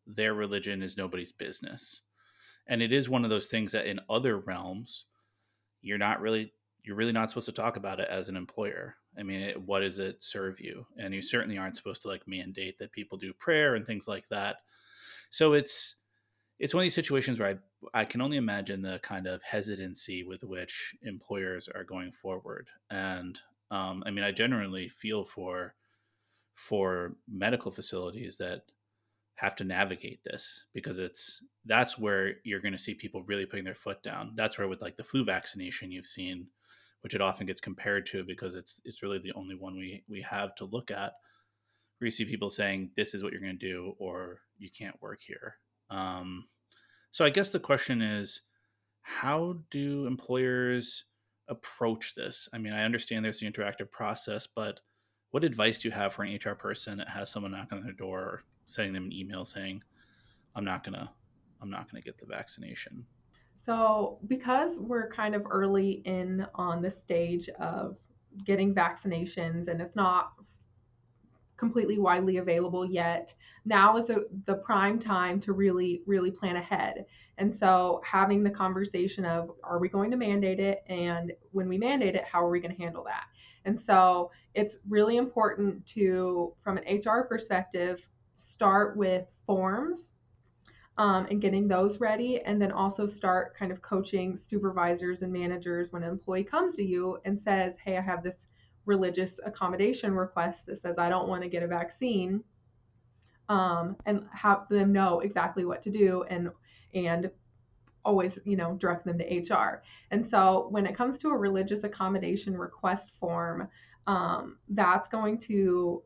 their 0.06 0.34
religion 0.34 0.82
is 0.82 0.98
nobody's 0.98 1.32
business. 1.32 2.04
And 2.68 2.82
it 2.82 2.92
is 2.92 3.10
one 3.10 3.24
of 3.24 3.30
those 3.30 3.48
things 3.48 3.72
that 3.72 3.88
in 3.88 4.00
other 4.10 4.38
realms 4.38 5.06
you're 5.82 5.98
not 5.98 6.22
really 6.22 6.54
you're 6.84 6.96
really 6.96 7.12
not 7.12 7.30
supposed 7.30 7.48
to 7.48 7.52
talk 7.52 7.76
about 7.76 8.00
it 8.00 8.08
as 8.10 8.30
an 8.30 8.38
employer. 8.38 8.96
I 9.20 9.24
mean, 9.24 9.42
it, 9.42 9.62
what 9.62 9.82
does 9.82 10.00
it 10.00 10.24
serve 10.24 10.62
you? 10.62 10.86
And 10.98 11.14
you 11.14 11.22
certainly 11.22 11.58
aren't 11.58 11.76
supposed 11.76 12.02
to 12.04 12.08
like 12.08 12.26
mandate 12.28 12.78
that 12.78 12.94
people 12.94 13.18
do 13.18 13.34
prayer 13.34 13.76
and 13.76 13.86
things 13.86 14.08
like 14.08 14.28
that. 14.30 14.58
So 15.30 15.54
it's 15.54 15.96
it's 16.60 16.74
one 16.74 16.82
of 16.82 16.86
these 16.86 16.96
situations 16.96 17.40
where 17.40 17.50
I 17.94 18.02
I 18.02 18.06
can 18.06 18.22
only 18.22 18.38
imagine 18.38 18.82
the 18.82 19.00
kind 19.04 19.28
of 19.28 19.44
hesitancy 19.44 20.24
with 20.24 20.44
which 20.44 20.96
employers 21.04 21.68
are 21.68 21.84
going 21.84 22.12
forward. 22.12 22.70
And 22.90 23.38
um, 23.70 24.04
I 24.06 24.12
mean, 24.12 24.24
I 24.24 24.32
generally 24.32 24.88
feel 24.88 25.26
for 25.26 25.76
for 26.54 27.16
medical 27.30 27.72
facilities 27.72 28.38
that 28.38 28.64
have 29.38 29.56
to 29.56 29.64
navigate 29.64 30.24
this 30.24 30.66
because 30.74 31.00
it's 31.00 31.44
that's 31.66 31.98
where 31.98 32.34
you're 32.44 32.62
going 32.62 32.74
to 32.74 32.78
see 32.78 32.94
people 32.94 33.24
really 33.24 33.46
putting 33.46 33.66
their 33.66 33.76
foot 33.76 34.04
down. 34.04 34.34
That's 34.36 34.58
where 34.58 34.68
with 34.68 34.82
like 34.82 34.98
the 34.98 35.04
flu 35.04 35.26
vaccination 35.26 35.92
you've 35.92 36.06
seen 36.06 36.48
which 37.02 37.16
it 37.16 37.22
often 37.22 37.48
gets 37.48 37.62
compared 37.62 38.06
to 38.06 38.24
because 38.24 38.56
it's 38.56 38.82
it's 38.86 39.04
really 39.04 39.20
the 39.20 39.34
only 39.34 39.56
one 39.56 39.78
we 39.78 40.04
we 40.10 40.22
have 40.22 40.56
to 40.56 40.66
look 40.66 40.92
at 40.92 41.14
where 41.98 42.06
you 42.06 42.12
see 42.12 42.26
people 42.26 42.50
saying 42.50 42.92
this 42.96 43.14
is 43.14 43.24
what 43.24 43.32
you're 43.32 43.42
going 43.42 43.58
to 43.58 43.66
do 43.66 43.94
or 44.00 44.40
you 44.58 44.70
can't 44.70 45.02
work 45.02 45.22
here 45.22 45.56
um, 45.90 46.46
so 47.12 47.24
i 47.26 47.30
guess 47.30 47.50
the 47.50 47.60
question 47.60 48.02
is 48.02 48.42
how 49.02 49.56
do 49.72 50.06
employers 50.06 51.06
approach 51.48 52.14
this 52.14 52.50
i 52.54 52.58
mean 52.58 52.74
i 52.74 52.84
understand 52.84 53.24
there's 53.24 53.40
the 53.40 53.50
interactive 53.50 53.90
process 53.90 54.48
but 54.48 54.82
what 55.32 55.44
advice 55.44 55.80
do 55.80 55.88
you 55.88 55.94
have 55.94 56.14
for 56.14 56.24
an 56.24 56.38
hr 56.44 56.56
person 56.56 56.98
that 56.98 57.10
has 57.10 57.30
someone 57.30 57.52
knock 57.52 57.72
on 57.72 57.84
their 57.84 57.94
door 57.94 58.20
or 58.20 58.44
sending 58.68 58.94
them 58.94 59.06
an 59.06 59.14
email 59.14 59.44
saying 59.44 59.82
i'm 60.56 60.64
not 60.64 60.84
to 60.84 61.10
i'm 61.62 61.70
not 61.70 61.90
to 61.90 62.00
get 62.02 62.18
the 62.18 62.26
vaccination 62.26 63.06
so, 63.68 64.20
because 64.28 64.78
we're 64.78 65.10
kind 65.10 65.36
of 65.36 65.46
early 65.50 66.02
in 66.06 66.48
on 66.56 66.82
the 66.82 66.90
stage 66.90 67.50
of 67.60 67.98
getting 68.46 68.74
vaccinations 68.74 69.68
and 69.68 69.82
it's 69.82 69.96
not 69.96 70.32
completely 71.58 72.00
widely 72.00 72.38
available 72.38 72.86
yet, 72.86 73.34
now 73.66 73.98
is 73.98 74.10
a, 74.10 74.22
the 74.46 74.56
prime 74.56 74.98
time 75.00 75.42
to 75.42 75.52
really, 75.52 76.02
really 76.06 76.32
plan 76.32 76.56
ahead. 76.56 77.06
And 77.40 77.54
so, 77.54 78.02
having 78.06 78.42
the 78.42 78.50
conversation 78.50 79.26
of 79.26 79.52
are 79.64 79.80
we 79.80 79.90
going 79.90 80.12
to 80.12 80.18
mandate 80.18 80.62
it? 80.62 80.84
And 80.88 81.34
when 81.52 81.68
we 81.68 81.78
mandate 81.78 82.16
it, 82.16 82.24
how 82.24 82.42
are 82.46 82.50
we 82.50 82.62
going 82.62 82.76
to 82.76 82.82
handle 82.82 83.04
that? 83.04 83.26
And 83.66 83.78
so, 83.78 84.32
it's 84.54 84.78
really 84.88 85.18
important 85.18 85.86
to, 85.88 86.54
from 86.64 86.78
an 86.78 87.02
HR 87.04 87.24
perspective, 87.24 88.08
start 88.38 88.96
with 88.96 89.26
forms 89.46 90.12
um, 90.98 91.28
and 91.30 91.42
getting 91.42 91.68
those 91.68 92.00
ready, 92.00 92.42
and 92.42 92.62
then 92.62 92.72
also 92.72 93.06
start 93.06 93.56
kind 93.58 93.72
of 93.72 93.82
coaching 93.82 94.36
supervisors 94.36 95.22
and 95.22 95.32
managers 95.32 95.92
when 95.92 96.04
an 96.04 96.10
employee 96.10 96.44
comes 96.44 96.76
to 96.76 96.84
you 96.84 97.20
and 97.26 97.40
says, 97.40 97.76
Hey, 97.84 97.98
I 97.98 98.02
have 98.02 98.24
this 98.24 98.48
religious 98.86 99.40
accommodation 99.46 100.14
request 100.14 100.66
that 100.66 100.82
says 100.82 100.98
I 100.98 101.10
don't 101.10 101.28
want 101.28 101.44
to 101.44 101.50
get 101.50 101.62
a 101.62 101.68
vaccine, 101.68 102.44
um, 103.50 103.96
and 104.06 104.24
have 104.34 104.68
them 104.70 104.92
know 104.92 105.20
exactly 105.20 105.66
what 105.66 105.82
to 105.84 105.92
do 105.92 106.24
and 106.30 106.50
and 106.94 107.30
always 108.04 108.40
you 108.46 108.56
know 108.56 108.76
direct 108.76 109.06
them 109.06 109.20
to 109.20 109.26
HR. 109.26 109.84
And 110.12 110.28
so 110.28 110.68
when 110.72 110.88
it 110.88 110.96
comes 110.96 111.18
to 111.20 111.30
a 111.30 111.38
religious 111.38 111.84
accommodation 111.84 112.58
request 112.58 113.12
form, 113.20 113.68
um, 114.08 114.58
that's 114.70 115.08
going 115.08 115.40
to 115.42 116.02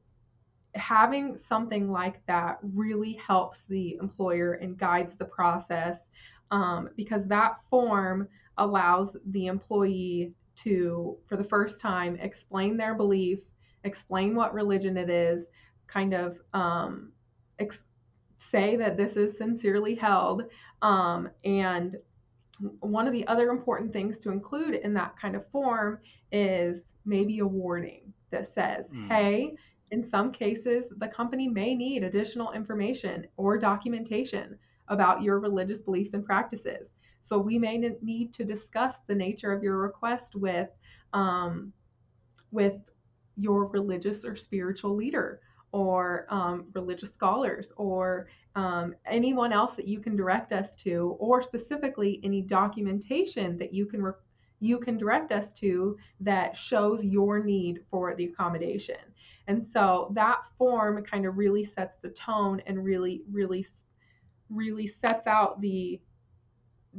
having 0.76 1.38
something 1.38 1.92
like 1.92 2.26
that 2.28 2.60
really 2.62 3.14
helps 3.14 3.66
the 3.66 3.98
employer 4.02 4.54
and 4.54 4.78
guides 4.78 5.16
the 5.18 5.26
process 5.26 5.98
um, 6.52 6.90
because 6.96 7.26
that 7.28 7.58
form 7.70 8.28
allows 8.58 9.16
the 9.28 9.48
employee 9.48 10.34
to, 10.56 11.18
for 11.28 11.38
the 11.38 11.44
first 11.44 11.80
time, 11.80 12.18
explain 12.18 12.78
their 12.78 12.94
belief, 12.94 13.40
explain 13.84 14.36
what 14.36 14.54
religion 14.54 14.98
it 14.98 15.10
is, 15.10 15.46
kind 15.88 16.14
of 16.14 16.38
um, 16.54 17.12
ex- 17.60 17.84
say 18.38 18.76
that 18.76 18.98
this 18.98 19.16
is 19.16 19.38
sincerely 19.38 19.96
held. 19.96 20.44
Um, 20.82 21.30
and 21.44 21.98
one 22.80 23.08
of 23.08 23.14
the 23.14 23.26
other 23.28 23.50
important 23.50 23.92
things 23.92 24.20
to 24.20 24.32
include 24.32 24.76
in 24.76 24.94
that 24.94 25.18
kind 25.18 25.36
of 25.36 25.50
form 25.50 26.00
is 26.32 26.82
maybe 27.06 27.40
a 27.40 27.48
warning 27.48 28.14
that 28.30 28.54
says, 28.54 28.86
mm. 28.94 29.08
hey, 29.08 29.56
in 29.92 30.10
some 30.10 30.32
cases, 30.32 30.86
the 30.98 31.08
company 31.08 31.48
may 31.48 31.76
need 31.76 32.04
additional 32.04 32.52
information 32.54 33.28
or 33.38 33.58
documentation 33.58 34.58
about 34.88 35.22
your 35.22 35.40
religious 35.40 35.82
beliefs 35.82 36.14
and 36.14 36.26
practices. 36.26 36.90
So 37.24 37.38
we 37.38 37.60
may 37.60 37.78
need 37.78 38.34
to 38.34 38.44
discuss 38.44 38.96
the 39.08 39.16
nature 39.16 39.54
of 39.54 39.64
your 39.64 39.78
request 39.78 40.36
with 40.36 40.70
um, 41.14 41.72
with 42.52 42.76
your 43.38 43.68
religious 43.68 44.26
or 44.26 44.36
spiritual 44.36 44.96
leader 44.96 45.42
or 45.72 46.26
um, 46.30 46.66
religious 46.74 47.14
scholars 47.14 47.72
or 47.78 48.28
um, 48.56 48.94
anyone 49.06 49.54
else 49.54 49.76
that 49.76 49.88
you 49.88 50.00
can 50.00 50.16
direct 50.18 50.52
us 50.52 50.74
to, 50.74 51.16
or 51.20 51.42
specifically 51.42 52.20
any 52.24 52.42
documentation 52.42 53.58
that 53.58 53.74
you 53.74 53.86
can 53.86 54.02
re- 54.02 54.14
you 54.60 54.78
can 54.78 54.98
direct 54.98 55.32
us 55.32 55.52
to 55.54 55.98
that 56.20 56.56
shows 56.56 57.04
your 57.04 57.44
need 57.44 57.84
for 57.90 58.14
the 58.16 58.26
accommodation. 58.26 58.98
And 59.48 59.66
so 59.66 60.12
that 60.16 60.40
form 60.58 61.04
kind 61.04 61.26
of 61.26 61.38
really 61.38 61.64
sets 61.64 61.96
the 62.02 62.10
tone 62.10 62.62
and 62.66 62.84
really, 62.84 63.24
really, 63.32 63.66
really 64.50 64.88
sets 64.88 65.28
out 65.28 65.62
the 65.62 66.00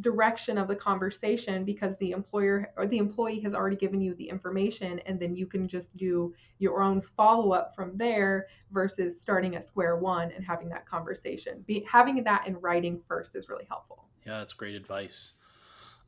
direction 0.00 0.56
of 0.56 0.68
the 0.68 0.75
conversation 0.75 1.64
because 1.64 1.94
the 1.99 2.12
employer 2.12 2.72
or 2.76 2.87
the 2.87 2.96
employee 2.96 3.40
has 3.40 3.52
already 3.52 3.76
given 3.76 4.00
you 4.00 4.14
the 4.14 4.28
information 4.28 4.99
and 5.00 5.20
then 5.20 5.37
you 5.37 5.46
can 5.46 5.68
just 5.68 5.94
do 5.96 6.34
your 6.58 6.82
own 6.82 7.02
follow 7.14 7.52
up 7.52 7.75
from 7.75 7.96
there 7.99 8.46
versus 8.70 9.20
starting 9.20 9.54
at 9.54 9.66
square 9.66 9.96
one 9.96 10.32
and 10.32 10.44
having 10.44 10.68
that 10.68 10.87
conversation. 10.87 11.62
Be, 11.66 11.84
having 11.87 12.25
that 12.25 12.46
in 12.46 12.56
writing 12.61 13.02
first 13.06 13.37
is 13.37 13.50
really 13.50 13.66
helpful. 13.68 14.06
Yeah, 14.26 14.38
that's 14.38 14.54
great 14.54 14.75
advice. 14.75 15.34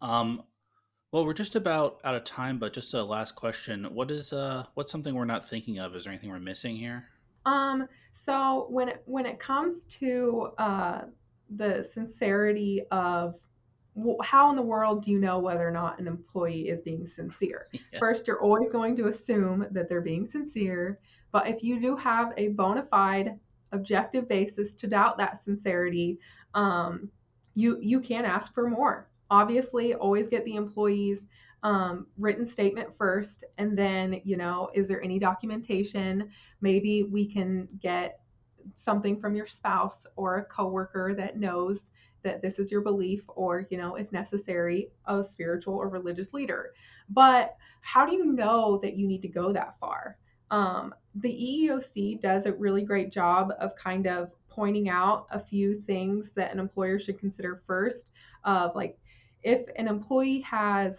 Um, 0.00 0.45
well, 1.14 1.25
we're 1.25 1.33
just 1.33 1.54
about 1.54 2.00
out 2.02 2.16
of 2.16 2.25
time, 2.25 2.59
but 2.59 2.73
just 2.73 2.92
a 2.92 3.04
last 3.04 3.37
question: 3.37 3.85
What 3.94 4.11
is 4.11 4.33
uh, 4.33 4.64
what's 4.75 4.90
something 4.90 5.14
we're 5.14 5.25
not 5.25 5.49
thinking 5.49 5.78
of? 5.78 5.94
Is 5.94 6.02
there 6.02 6.12
anything 6.12 6.28
we're 6.28 6.40
missing 6.40 6.75
here? 6.75 7.04
Um, 7.47 7.87
so 8.14 8.66
when 8.68 8.88
it, 8.88 9.02
when 9.04 9.25
it 9.25 9.38
comes 9.38 9.83
to 10.00 10.49
uh, 10.59 11.02
the 11.54 11.88
sincerity 11.94 12.83
of 12.90 13.37
how 14.25 14.50
in 14.50 14.56
the 14.56 14.62
world 14.62 15.04
do 15.04 15.12
you 15.12 15.21
know 15.21 15.38
whether 15.38 15.64
or 15.64 15.71
not 15.71 16.00
an 16.00 16.09
employee 16.09 16.68
is 16.68 16.80
being 16.80 17.06
sincere? 17.06 17.68
Yeah. 17.92 18.00
First, 18.00 18.26
you're 18.26 18.42
always 18.42 18.68
going 18.71 18.97
to 18.97 19.06
assume 19.06 19.68
that 19.71 19.88
they're 19.88 20.00
being 20.00 20.26
sincere, 20.26 20.99
but 21.30 21.47
if 21.47 21.62
you 21.62 21.80
do 21.80 21.94
have 21.94 22.33
a 22.37 22.49
bona 22.49 22.88
fide 22.90 23.38
objective 23.71 24.26
basis 24.26 24.75
to 24.75 24.88
doubt 24.88 25.18
that 25.18 25.44
sincerity, 25.44 26.18
um, 26.54 27.09
you 27.54 27.78
you 27.80 28.00
can 28.00 28.25
ask 28.25 28.52
for 28.52 28.68
more 28.68 29.06
obviously 29.31 29.95
always 29.95 30.28
get 30.28 30.45
the 30.45 30.57
employees 30.57 31.23
um, 31.62 32.07
written 32.19 32.45
statement 32.45 32.90
first 32.99 33.43
and 33.57 33.76
then 33.76 34.21
you 34.25 34.37
know 34.37 34.71
is 34.75 34.87
there 34.87 35.02
any 35.02 35.19
documentation? 35.19 36.31
Maybe 36.61 37.04
we 37.04 37.26
can 37.33 37.69
get 37.81 38.21
something 38.76 39.19
from 39.19 39.35
your 39.35 39.47
spouse 39.47 40.07
or 40.16 40.37
a 40.37 40.45
coworker 40.45 41.14
that 41.14 41.38
knows 41.38 41.90
that 42.23 42.40
this 42.40 42.59
is 42.59 42.71
your 42.71 42.81
belief 42.81 43.23
or 43.28 43.66
you 43.71 43.78
know 43.78 43.97
if 43.97 44.11
necessary 44.12 44.88
a 45.07 45.25
spiritual 45.25 45.75
or 45.75 45.88
religious 45.88 46.33
leader. 46.33 46.73
But 47.09 47.57
how 47.81 48.07
do 48.07 48.14
you 48.14 48.25
know 48.25 48.78
that 48.83 48.97
you 48.97 49.07
need 49.07 49.23
to 49.23 49.28
go 49.28 49.52
that 49.52 49.78
far? 49.78 50.19
Um, 50.50 50.95
the 51.16 51.28
EEOC 51.28 52.21
does 52.21 52.47
a 52.47 52.52
really 52.52 52.83
great 52.83 53.11
job 53.11 53.52
of 53.59 53.75
kind 53.76 54.07
of 54.07 54.31
pointing 54.49 54.88
out 54.88 55.26
a 55.31 55.40
few 55.40 55.81
things 55.81 56.31
that 56.37 56.52
an 56.52 56.59
employer 56.59 56.99
should 56.99 57.19
consider 57.19 57.62
first 57.66 58.07
of 58.45 58.75
like 58.76 58.99
if 59.45 59.69
an 59.77 59.87
employee 59.87 60.41
has 60.41 60.97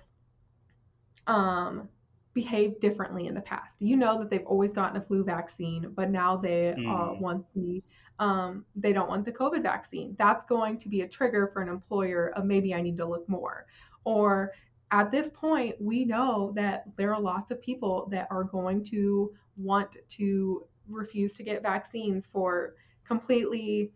um, 1.27 1.89
behaved 2.35 2.81
differently 2.81 3.27
in 3.27 3.33
the 3.33 3.41
past. 3.41 3.75
You 3.79 3.97
know 3.97 4.19
that 4.19 4.29
they've 4.29 4.45
always 4.45 4.71
gotten 4.71 4.97
a 4.97 5.01
flu 5.01 5.23
vaccine, 5.23 5.91
but 5.95 6.11
now 6.11 6.37
they 6.37 6.75
mm. 6.77 6.85
uh, 6.85 7.13
want 7.19 7.45
the 7.55 7.81
um, 8.19 8.65
they 8.75 8.93
don't 8.93 9.09
want 9.09 9.25
the 9.25 9.31
COVID 9.31 9.63
vaccine. 9.63 10.15
That's 10.17 10.45
going 10.45 10.77
to 10.79 10.89
be 10.89 11.01
a 11.01 11.07
trigger 11.07 11.49
for 11.51 11.61
an 11.61 11.69
employer 11.69 12.31
of 12.35 12.45
maybe 12.45 12.73
I 12.73 12.81
need 12.81 12.97
to 12.97 13.05
look 13.05 13.27
more. 13.27 13.65
Or 14.05 14.51
at 14.91 15.11
this 15.11 15.29
point, 15.33 15.75
we 15.81 16.05
know 16.05 16.53
that 16.55 16.85
there 16.95 17.13
are 17.13 17.19
lots 17.19 17.51
of 17.51 17.61
people 17.61 18.07
that 18.11 18.27
are 18.29 18.43
going 18.43 18.85
to 18.85 19.33
want 19.57 19.97
to 20.09 20.65
refuse 20.87 21.33
to 21.33 21.43
get 21.43 21.61
vaccines 21.61 22.27
for 22.31 22.75
completely 23.05 23.91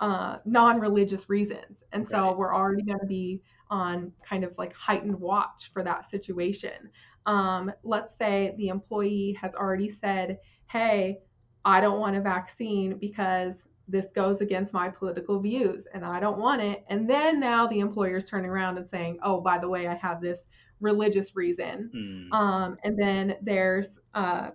uh, 0.00 0.36
non 0.44 0.78
religious 0.78 1.28
reasons. 1.28 1.82
And 1.92 2.06
so 2.08 2.28
right. 2.28 2.36
we're 2.36 2.54
already 2.54 2.82
going 2.82 3.00
to 3.00 3.06
be 3.06 3.40
on 3.70 4.12
kind 4.22 4.44
of 4.44 4.52
like 4.58 4.72
heightened 4.74 5.18
watch 5.18 5.70
for 5.72 5.82
that 5.82 6.08
situation. 6.10 6.90
Um, 7.26 7.72
let's 7.82 8.16
say 8.16 8.54
the 8.56 8.68
employee 8.68 9.36
has 9.40 9.54
already 9.54 9.88
said, 9.88 10.38
hey, 10.70 11.18
I 11.64 11.80
don't 11.80 11.98
want 11.98 12.16
a 12.16 12.20
vaccine 12.20 12.96
because 12.98 13.54
this 13.88 14.06
goes 14.14 14.40
against 14.40 14.74
my 14.74 14.88
political 14.88 15.40
views 15.40 15.86
and 15.92 16.04
I 16.04 16.20
don't 16.20 16.38
want 16.38 16.62
it. 16.62 16.84
And 16.88 17.08
then 17.08 17.40
now 17.40 17.66
the 17.66 17.80
employer's 17.80 18.28
turning 18.28 18.50
around 18.50 18.78
and 18.78 18.88
saying, 18.88 19.18
oh, 19.22 19.40
by 19.40 19.58
the 19.58 19.68
way, 19.68 19.86
I 19.86 19.94
have 19.94 20.20
this 20.20 20.40
religious 20.80 21.34
reason. 21.34 21.90
Mm. 21.94 22.36
Um, 22.36 22.76
and 22.84 22.98
then 22.98 23.36
there's 23.42 23.88
uh, 24.14 24.50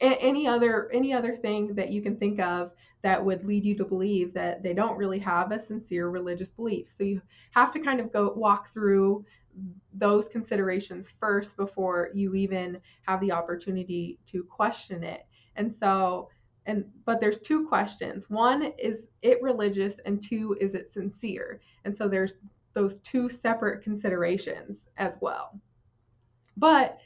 any 0.00 0.46
other 0.48 0.90
any 0.92 1.12
other 1.12 1.36
thing 1.36 1.74
that 1.76 1.90
you 1.90 2.02
can 2.02 2.16
think 2.16 2.40
of 2.40 2.72
that 3.02 3.24
would 3.24 3.44
lead 3.44 3.64
you 3.64 3.74
to 3.76 3.84
believe 3.84 4.32
that 4.34 4.62
they 4.62 4.72
don't 4.72 4.96
really 4.96 5.18
have 5.18 5.50
a 5.50 5.60
sincere 5.60 6.08
religious 6.08 6.50
belief. 6.50 6.86
So 6.90 7.04
you 7.04 7.20
have 7.50 7.72
to 7.72 7.80
kind 7.80 8.00
of 8.00 8.12
go 8.12 8.32
walk 8.36 8.72
through 8.72 9.24
those 9.92 10.28
considerations 10.28 11.12
first 11.20 11.56
before 11.56 12.10
you 12.14 12.34
even 12.34 12.80
have 13.02 13.20
the 13.20 13.32
opportunity 13.32 14.18
to 14.26 14.44
question 14.44 15.02
it. 15.04 15.26
And 15.56 15.74
so 15.74 16.28
and 16.66 16.84
but 17.04 17.20
there's 17.20 17.38
two 17.38 17.66
questions. 17.66 18.30
One 18.30 18.72
is 18.78 19.08
it 19.22 19.42
religious 19.42 19.98
and 20.06 20.22
two 20.22 20.56
is 20.60 20.74
it 20.74 20.92
sincere? 20.92 21.60
And 21.84 21.96
so 21.96 22.08
there's 22.08 22.34
those 22.74 22.98
two 22.98 23.28
separate 23.28 23.82
considerations 23.82 24.86
as 24.96 25.18
well. 25.20 25.60
But 26.56 26.98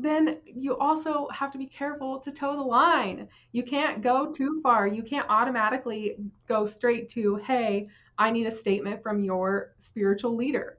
then 0.00 0.38
you 0.44 0.76
also 0.76 1.28
have 1.34 1.50
to 1.50 1.58
be 1.58 1.66
careful 1.66 2.20
to 2.20 2.30
toe 2.30 2.54
the 2.54 2.62
line. 2.62 3.28
You 3.50 3.64
can't 3.64 4.00
go 4.00 4.30
too 4.30 4.60
far. 4.62 4.86
You 4.86 5.02
can't 5.02 5.26
automatically 5.28 6.16
go 6.46 6.66
straight 6.66 7.08
to, 7.10 7.34
hey, 7.36 7.88
I 8.16 8.30
need 8.30 8.46
a 8.46 8.54
statement 8.54 9.02
from 9.02 9.24
your 9.24 9.74
spiritual 9.80 10.36
leader. 10.36 10.78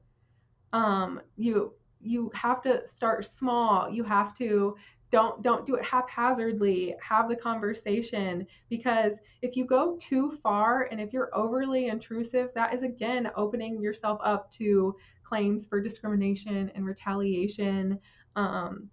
Um, 0.72 1.22
you 1.36 1.74
you 2.02 2.32
have 2.34 2.62
to 2.62 2.88
start 2.88 3.26
small. 3.26 3.90
You 3.90 4.06
have 4.06 4.34
to 4.38 4.78
don't 5.12 5.42
don't 5.42 5.66
do 5.66 5.76
it 5.76 5.84
haphazardly 5.84 6.96
have 7.02 7.28
the 7.28 7.36
conversation 7.36 8.46
because 8.70 9.14
if 9.42 9.58
you 9.58 9.66
go 9.66 9.98
too 10.00 10.38
far 10.44 10.84
and 10.92 11.02
if 11.02 11.12
you're 11.12 11.36
overly 11.36 11.88
intrusive 11.88 12.52
that 12.54 12.76
is 12.76 12.84
again 12.84 13.32
opening 13.36 13.82
yourself 13.82 14.20
up 14.24 14.52
to 14.52 14.96
claims 15.24 15.66
for 15.66 15.82
discrimination 15.82 16.72
and 16.76 16.86
retaliation 16.86 18.00
um, 18.36 18.88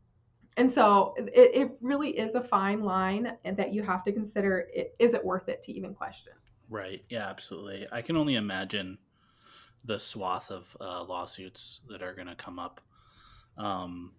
and 0.57 0.73
so 0.73 1.15
it, 1.19 1.51
it 1.55 1.71
really 1.81 2.11
is 2.11 2.35
a 2.35 2.43
fine 2.43 2.83
line 2.83 3.37
and 3.45 3.57
that 3.57 3.73
you 3.73 3.83
have 3.83 4.05
to 4.05 4.13
consider 4.13 4.67
it, 4.73 4.95
is 4.99 5.15
it 5.15 5.25
worth 5.25 5.49
it 5.49 5.63
to 5.65 5.73
even 5.73 5.95
question? 5.95 6.33
Right. 6.69 7.05
Yeah 7.09 7.29
absolutely. 7.29 7.87
I 7.93 8.03
can 8.03 8.17
only 8.17 8.37
imagine 8.37 8.99
the 9.85 10.01
swath 10.01 10.51
of 10.51 10.77
uh, 10.81 11.05
lawsuits 11.05 11.81
that 11.89 12.03
are 12.03 12.15
going 12.15 12.27
to 12.27 12.35
come 12.35 12.59
up. 12.59 12.81
Um, 13.57 14.13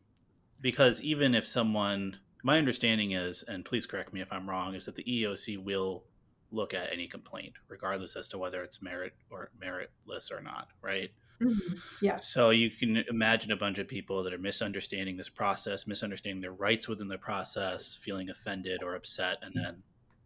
because 0.62 1.02
even 1.02 1.36
if 1.36 1.46
someone 1.46 2.18
my 2.44 2.58
understanding 2.58 3.12
is 3.12 3.44
and 3.44 3.66
please 3.66 3.86
correct 3.86 4.14
me 4.14 4.22
if 4.22 4.32
i'm 4.32 4.50
wrong 4.50 4.74
is 4.74 4.86
that 4.86 4.96
the 4.96 5.04
eoc 5.04 5.64
will 5.64 6.04
look 6.52 6.74
at 6.74 6.92
any 6.92 7.08
complaint 7.08 7.54
regardless 7.68 8.16
as 8.16 8.28
to 8.28 8.38
whether 8.38 8.64
it's 8.64 8.82
merit 8.82 9.14
or 9.30 9.52
meritless 9.62 10.32
or 10.32 10.42
not 10.42 10.70
right 10.82 11.12
mm-hmm. 11.42 11.74
yeah 12.02 12.16
so 12.16 12.50
you 12.50 12.70
can 12.70 12.98
imagine 13.10 13.52
a 13.52 13.58
bunch 13.58 13.78
of 13.78 13.88
people 13.88 14.24
that 14.24 14.34
are 14.34 14.38
misunderstanding 14.38 15.18
this 15.18 15.30
process 15.30 15.88
misunderstanding 15.88 16.42
their 16.42 16.54
rights 16.54 16.88
within 16.88 17.08
the 17.08 17.18
process 17.18 17.96
feeling 17.96 18.30
offended 18.30 18.84
or 18.84 18.96
upset 18.96 19.38
and 19.42 19.54
then 19.56 19.82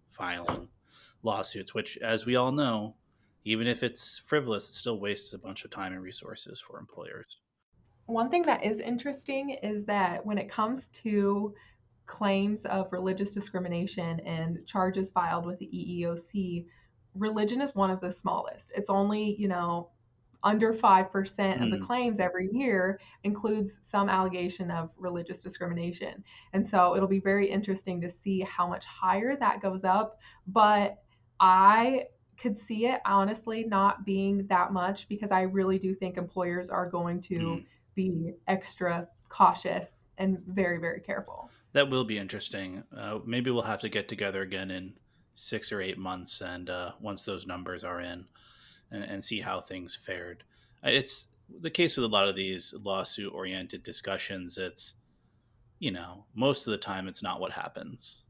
filing 0.05 0.67
lawsuits 1.23 1.73
which 1.73 1.97
as 1.99 2.25
we 2.25 2.35
all 2.35 2.51
know 2.51 2.95
even 3.43 3.67
if 3.67 3.83
it's 3.83 4.19
frivolous 4.19 4.69
it 4.69 4.73
still 4.73 4.99
wastes 4.99 5.33
a 5.33 5.37
bunch 5.37 5.65
of 5.65 5.71
time 5.71 5.93
and 5.93 6.01
resources 6.01 6.59
for 6.59 6.79
employers 6.79 7.37
one 8.05 8.29
thing 8.29 8.43
that 8.43 8.65
is 8.65 8.79
interesting 8.79 9.51
is 9.63 9.85
that 9.85 10.25
when 10.25 10.37
it 10.37 10.49
comes 10.49 10.87
to 10.87 11.53
claims 12.11 12.65
of 12.65 12.91
religious 12.91 13.33
discrimination 13.33 14.19
and 14.21 14.65
charges 14.65 15.11
filed 15.11 15.45
with 15.45 15.57
the 15.59 15.67
EEOC, 15.67 16.65
religion 17.15 17.61
is 17.61 17.73
one 17.73 17.89
of 17.89 18.01
the 18.01 18.11
smallest. 18.11 18.71
It's 18.75 18.89
only, 18.89 19.35
you 19.39 19.47
know, 19.47 19.89
under 20.43 20.73
5% 20.73 21.11
mm. 21.11 21.63
of 21.63 21.69
the 21.69 21.77
hmm. 21.77 21.83
claims 21.83 22.19
every 22.19 22.49
year 22.51 22.99
includes 23.23 23.73
some 23.83 24.09
allegation 24.09 24.71
of 24.71 24.89
religious 24.97 25.39
discrimination. 25.39 26.23
And 26.53 26.67
so 26.67 26.95
it'll 26.95 27.07
be 27.07 27.19
very 27.19 27.47
interesting 27.47 28.01
to 28.01 28.09
see 28.09 28.41
how 28.41 28.67
much 28.67 28.85
higher 28.85 29.35
that 29.37 29.61
goes 29.61 29.83
up. 29.83 30.19
But 30.47 31.03
I 31.39 32.05
could 32.39 32.59
see 32.59 32.87
it 32.87 33.01
honestly 33.05 33.65
not 33.65 34.03
being 34.03 34.47
that 34.47 34.73
much 34.73 35.07
because 35.07 35.31
I 35.31 35.41
really 35.41 35.77
do 35.77 35.93
think 35.93 36.17
employers 36.17 36.69
are 36.69 36.89
going 36.89 37.21
to. 37.21 37.35
Mm 37.35 37.65
be 37.95 38.33
extra 38.47 39.07
cautious 39.29 39.87
and 40.17 40.39
very, 40.47 40.79
very 40.79 40.99
careful. 40.99 41.49
That 41.73 41.89
will 41.89 42.03
be 42.03 42.17
interesting. 42.17 42.83
Uh, 42.95 43.19
maybe 43.25 43.49
we'll 43.51 43.61
have 43.63 43.79
to 43.81 43.89
get 43.89 44.07
together 44.07 44.41
again 44.41 44.71
in 44.71 44.93
six 45.33 45.71
or 45.71 45.79
eight 45.81 45.97
months, 45.97 46.41
and 46.41 46.69
uh, 46.69 46.91
once 46.99 47.23
those 47.23 47.47
numbers 47.47 47.83
are 47.83 48.01
in, 48.01 48.25
and, 48.91 49.03
and, 49.03 49.23
see 49.23 49.39
how 49.39 49.59
things 49.59 49.95
fared. 49.95 50.43
Uh, 50.85 50.89
it's 50.89 51.27
the 51.61 51.69
case 51.69 51.97
with 51.97 52.05
a 52.05 52.13
lot 52.13 52.27
of 52.27 52.35
these 52.35 52.73
lawsuit-oriented 52.83 53.83
discussions. 53.83 54.57
It's 54.57 54.95
you 55.79 55.91
know 55.91 56.25
most 56.35 56.67
of 56.67 56.71
the 56.71 56.77
time 56.77 57.07
it's 57.07 57.23
not 57.23 57.39
what 57.39 57.51
happens, 57.51 58.23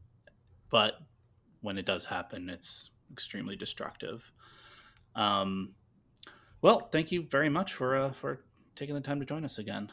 but 0.70 1.00
when 1.62 1.78
it 1.78 1.86
does 1.86 2.06
happen, 2.06 2.50
it's 2.50 2.92
extremely 3.12 3.56
destructive. 3.56 4.32
Um, 5.16 5.74
well, 6.62 6.80
thank 6.92 7.12
you 7.12 7.24
very 7.24 7.50
much 7.50 7.74
for 7.74 7.96
uh, 7.96 8.12
for 8.12 8.44
taking 8.76 8.96
the 8.96 9.02
time 9.02 9.20
to 9.20 9.26
join 9.26 9.46
us 9.46 9.60
again. 9.60 9.92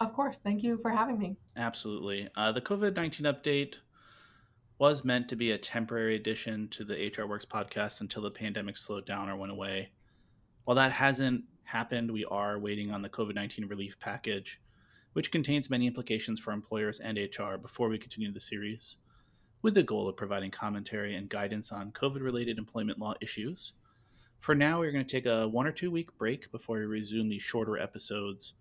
Of 0.00 0.12
course. 0.12 0.36
Thank 0.42 0.62
you 0.62 0.78
for 0.82 0.90
having 0.90 1.18
me. 1.18 1.36
Absolutely. 1.56 2.28
Uh, 2.36 2.52
the 2.52 2.60
COVID 2.60 2.96
19 2.96 3.26
update 3.26 3.76
was 4.78 5.04
meant 5.04 5.28
to 5.28 5.36
be 5.36 5.52
a 5.52 5.58
temporary 5.58 6.16
addition 6.16 6.68
to 6.68 6.84
the 6.84 7.12
HR 7.16 7.26
Works 7.26 7.44
podcast 7.44 8.00
until 8.00 8.22
the 8.22 8.30
pandemic 8.30 8.76
slowed 8.76 9.06
down 9.06 9.28
or 9.28 9.36
went 9.36 9.52
away. 9.52 9.90
While 10.64 10.76
that 10.76 10.92
hasn't 10.92 11.44
happened, 11.62 12.10
we 12.10 12.24
are 12.24 12.58
waiting 12.58 12.90
on 12.90 13.02
the 13.02 13.08
COVID 13.08 13.34
19 13.34 13.66
relief 13.66 13.98
package, 13.98 14.60
which 15.12 15.32
contains 15.32 15.70
many 15.70 15.86
implications 15.86 16.40
for 16.40 16.52
employers 16.52 17.00
and 17.00 17.18
HR 17.18 17.56
before 17.56 17.88
we 17.88 17.98
continue 17.98 18.32
the 18.32 18.40
series, 18.40 18.96
with 19.62 19.74
the 19.74 19.82
goal 19.82 20.08
of 20.08 20.16
providing 20.16 20.50
commentary 20.50 21.14
and 21.14 21.28
guidance 21.28 21.72
on 21.72 21.92
COVID 21.92 22.22
related 22.22 22.58
employment 22.58 22.98
law 22.98 23.14
issues 23.20 23.74
for 24.44 24.54
now, 24.54 24.78
we're 24.78 24.92
going 24.92 25.06
to 25.06 25.10
take 25.10 25.24
a 25.24 25.48
one 25.48 25.66
or 25.66 25.72
two 25.72 25.90
week 25.90 26.18
break 26.18 26.52
before 26.52 26.76
we 26.76 26.84
resume 26.84 27.30
these 27.30 27.40
shorter 27.40 27.78
episodes. 27.78 28.52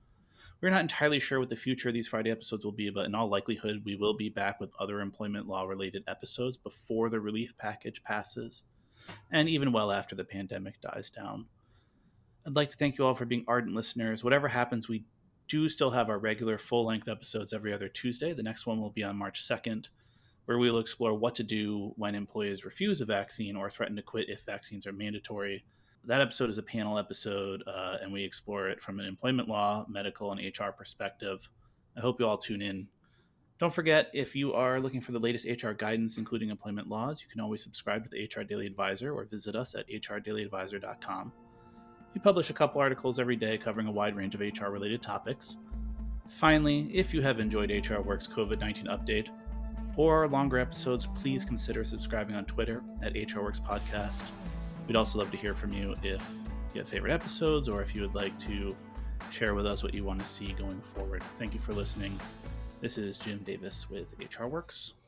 We're 0.63 0.69
not 0.69 0.80
entirely 0.80 1.19
sure 1.19 1.41
what 1.41 1.49
the 1.49 1.58
future 1.58 1.89
of 1.89 1.93
these 1.93 2.08
Friday 2.08 2.32
episodes 2.32 2.63
will 2.63 2.71
be, 2.71 2.89
but 2.89 3.06
in 3.06 3.13
all 3.13 3.28
likelihood, 3.28 3.82
we 3.84 3.97
will 3.97 4.15
be 4.15 4.30
back 4.30 4.62
with 4.62 4.73
other 4.80 5.02
employment 5.02 5.45
law 5.45 5.65
related 5.65 6.06
episodes 6.08 6.56
before 6.56 7.10
the 7.10 7.19
relief 7.19 7.54
package 7.58 8.02
passes, 8.02 8.63
and 9.30 9.49
even 9.49 9.73
well 9.73 9.91
after 9.91 10.15
the 10.15 10.23
pandemic 10.23 10.80
dies 10.80 11.10
down. 11.10 11.47
I'd 12.47 12.56
like 12.56 12.69
to 12.69 12.78
thank 12.78 12.97
you 12.97 13.06
all 13.06 13.13
for 13.13 13.26
being 13.26 13.43
ardent 13.45 13.76
listeners. 13.76 14.23
Whatever 14.23 14.47
happens, 14.47 14.88
we 14.88 15.04
do 15.49 15.67
still 15.67 15.91
have 15.91 16.08
our 16.08 16.17
regular 16.17 16.58
full 16.58 16.86
length 16.86 17.10
episodes 17.10 17.52
every 17.52 17.73
other 17.73 17.89
Tuesday. 17.89 18.32
The 18.32 18.41
next 18.41 18.65
one 18.65 18.80
will 18.80 18.89
be 18.89 19.04
on 19.04 19.17
March 19.17 19.45
2nd 19.45 19.88
where 20.45 20.58
we 20.58 20.69
will 20.69 20.80
explore 20.80 21.13
what 21.13 21.36
to 21.36 21.43
do 21.43 21.93
when 21.95 22.15
employees 22.15 22.65
refuse 22.65 23.02
a 23.02 23.06
vaccine 23.06 23.56
or 23.56 23.69
threaten 23.69 23.95
to 23.95 24.02
quit 24.02 24.30
if 24.30 24.41
vaccines 24.41 24.86
are 24.86 24.93
mandatory. 24.93 25.63
That 26.06 26.20
episode 26.20 26.50
is 26.50 26.58
a 26.58 26.63
panel 26.63 27.00
episode, 27.00 27.63
uh, 27.66 27.98
and 28.02 28.12
we 28.12 28.24
explore 28.24 28.68
it 28.68 28.82
from 28.82 29.00
an 29.00 29.06
employment 29.06 29.48
law, 29.48 29.86
medical, 29.88 30.32
and 30.34 30.42
HR 30.42 30.72
perspective. 30.72 31.48
I 31.96 32.02
hope 32.02 32.20
you 32.20 32.28
all 32.28 32.38
tune 32.38 32.62
in. 32.62 32.88
Don't 33.58 33.74
forget, 33.74 34.10
if 34.13 34.36
you 34.36 34.54
are 34.54 34.82
looking 34.82 35.00
for 35.00 35.13
the 35.13 35.20
latest 35.20 35.46
HR 35.46 35.72
guidance, 35.72 36.18
including 36.18 36.50
employment 36.50 36.89
laws, 36.89 37.22
you 37.22 37.30
can 37.30 37.39
always 37.39 37.63
subscribe 37.63 38.04
to 38.04 38.10
the 38.10 38.26
HR 38.26 38.44
Daily 38.44 38.66
Advisor 38.66 39.13
or 39.13 39.24
visit 39.24 39.56
us 39.56 39.76
at 39.76 39.88
hrdailyadvisor.com. 39.88 41.32
We 42.13 42.20
publish 42.20 42.50
a 42.50 42.54
couple 42.54 42.82
articles 42.82 43.18
every 43.18 43.38
day 43.38 43.58
covering 43.58 43.88
a 43.88 43.92
wide 43.92 44.18
range 44.18 44.36
of 44.36 44.42
HR 44.42 44.72
related 44.72 45.02
topics. 45.02 45.58
Finally, 46.28 46.89
if 46.94 47.13
you 47.13 47.22
have 47.22 47.39
enjoyed 47.39 47.72
HR 47.72 48.02
Works 48.02 48.28
COVID 48.28 48.60
19 48.60 48.88
update, 48.88 49.30
or 49.96 50.28
longer 50.28 50.58
episodes, 50.58 51.08
please 51.16 51.46
consider 51.46 51.84
subscribing 51.84 52.36
on 52.36 52.46
Twitter 52.46 52.84
at 53.02 53.13
HRWorks 53.13 53.62
Podcast. 53.62 54.24
We'd 54.88 54.96
also 54.96 55.19
love 55.19 55.32
to 55.32 55.38
hear 55.38 55.54
from 55.54 55.74
you 55.74 55.96
if 56.04 56.22
you 56.74 56.80
have 56.82 56.88
favorite 56.88 57.12
episodes 57.12 57.69
or 57.69 57.82
if 57.82 57.96
you 57.96 58.02
would 58.02 58.15
like 58.15 58.38
to 58.39 58.76
share 59.32 59.56
with 59.56 59.65
us 59.65 59.84
what 59.84 59.93
you 59.93 60.04
want 60.04 60.19
to 60.19 60.26
see 60.26 60.54
going 60.54 60.82
forward. 60.96 61.24
Thank 61.38 61.54
you 61.54 61.60
for 61.60 61.74
listening. 61.74 62.19
This 62.82 62.98
is 62.98 63.17
Jim 63.17 63.39
Davis 63.46 63.89
with 63.89 64.13
HR 64.19 64.46
Works. 64.46 64.93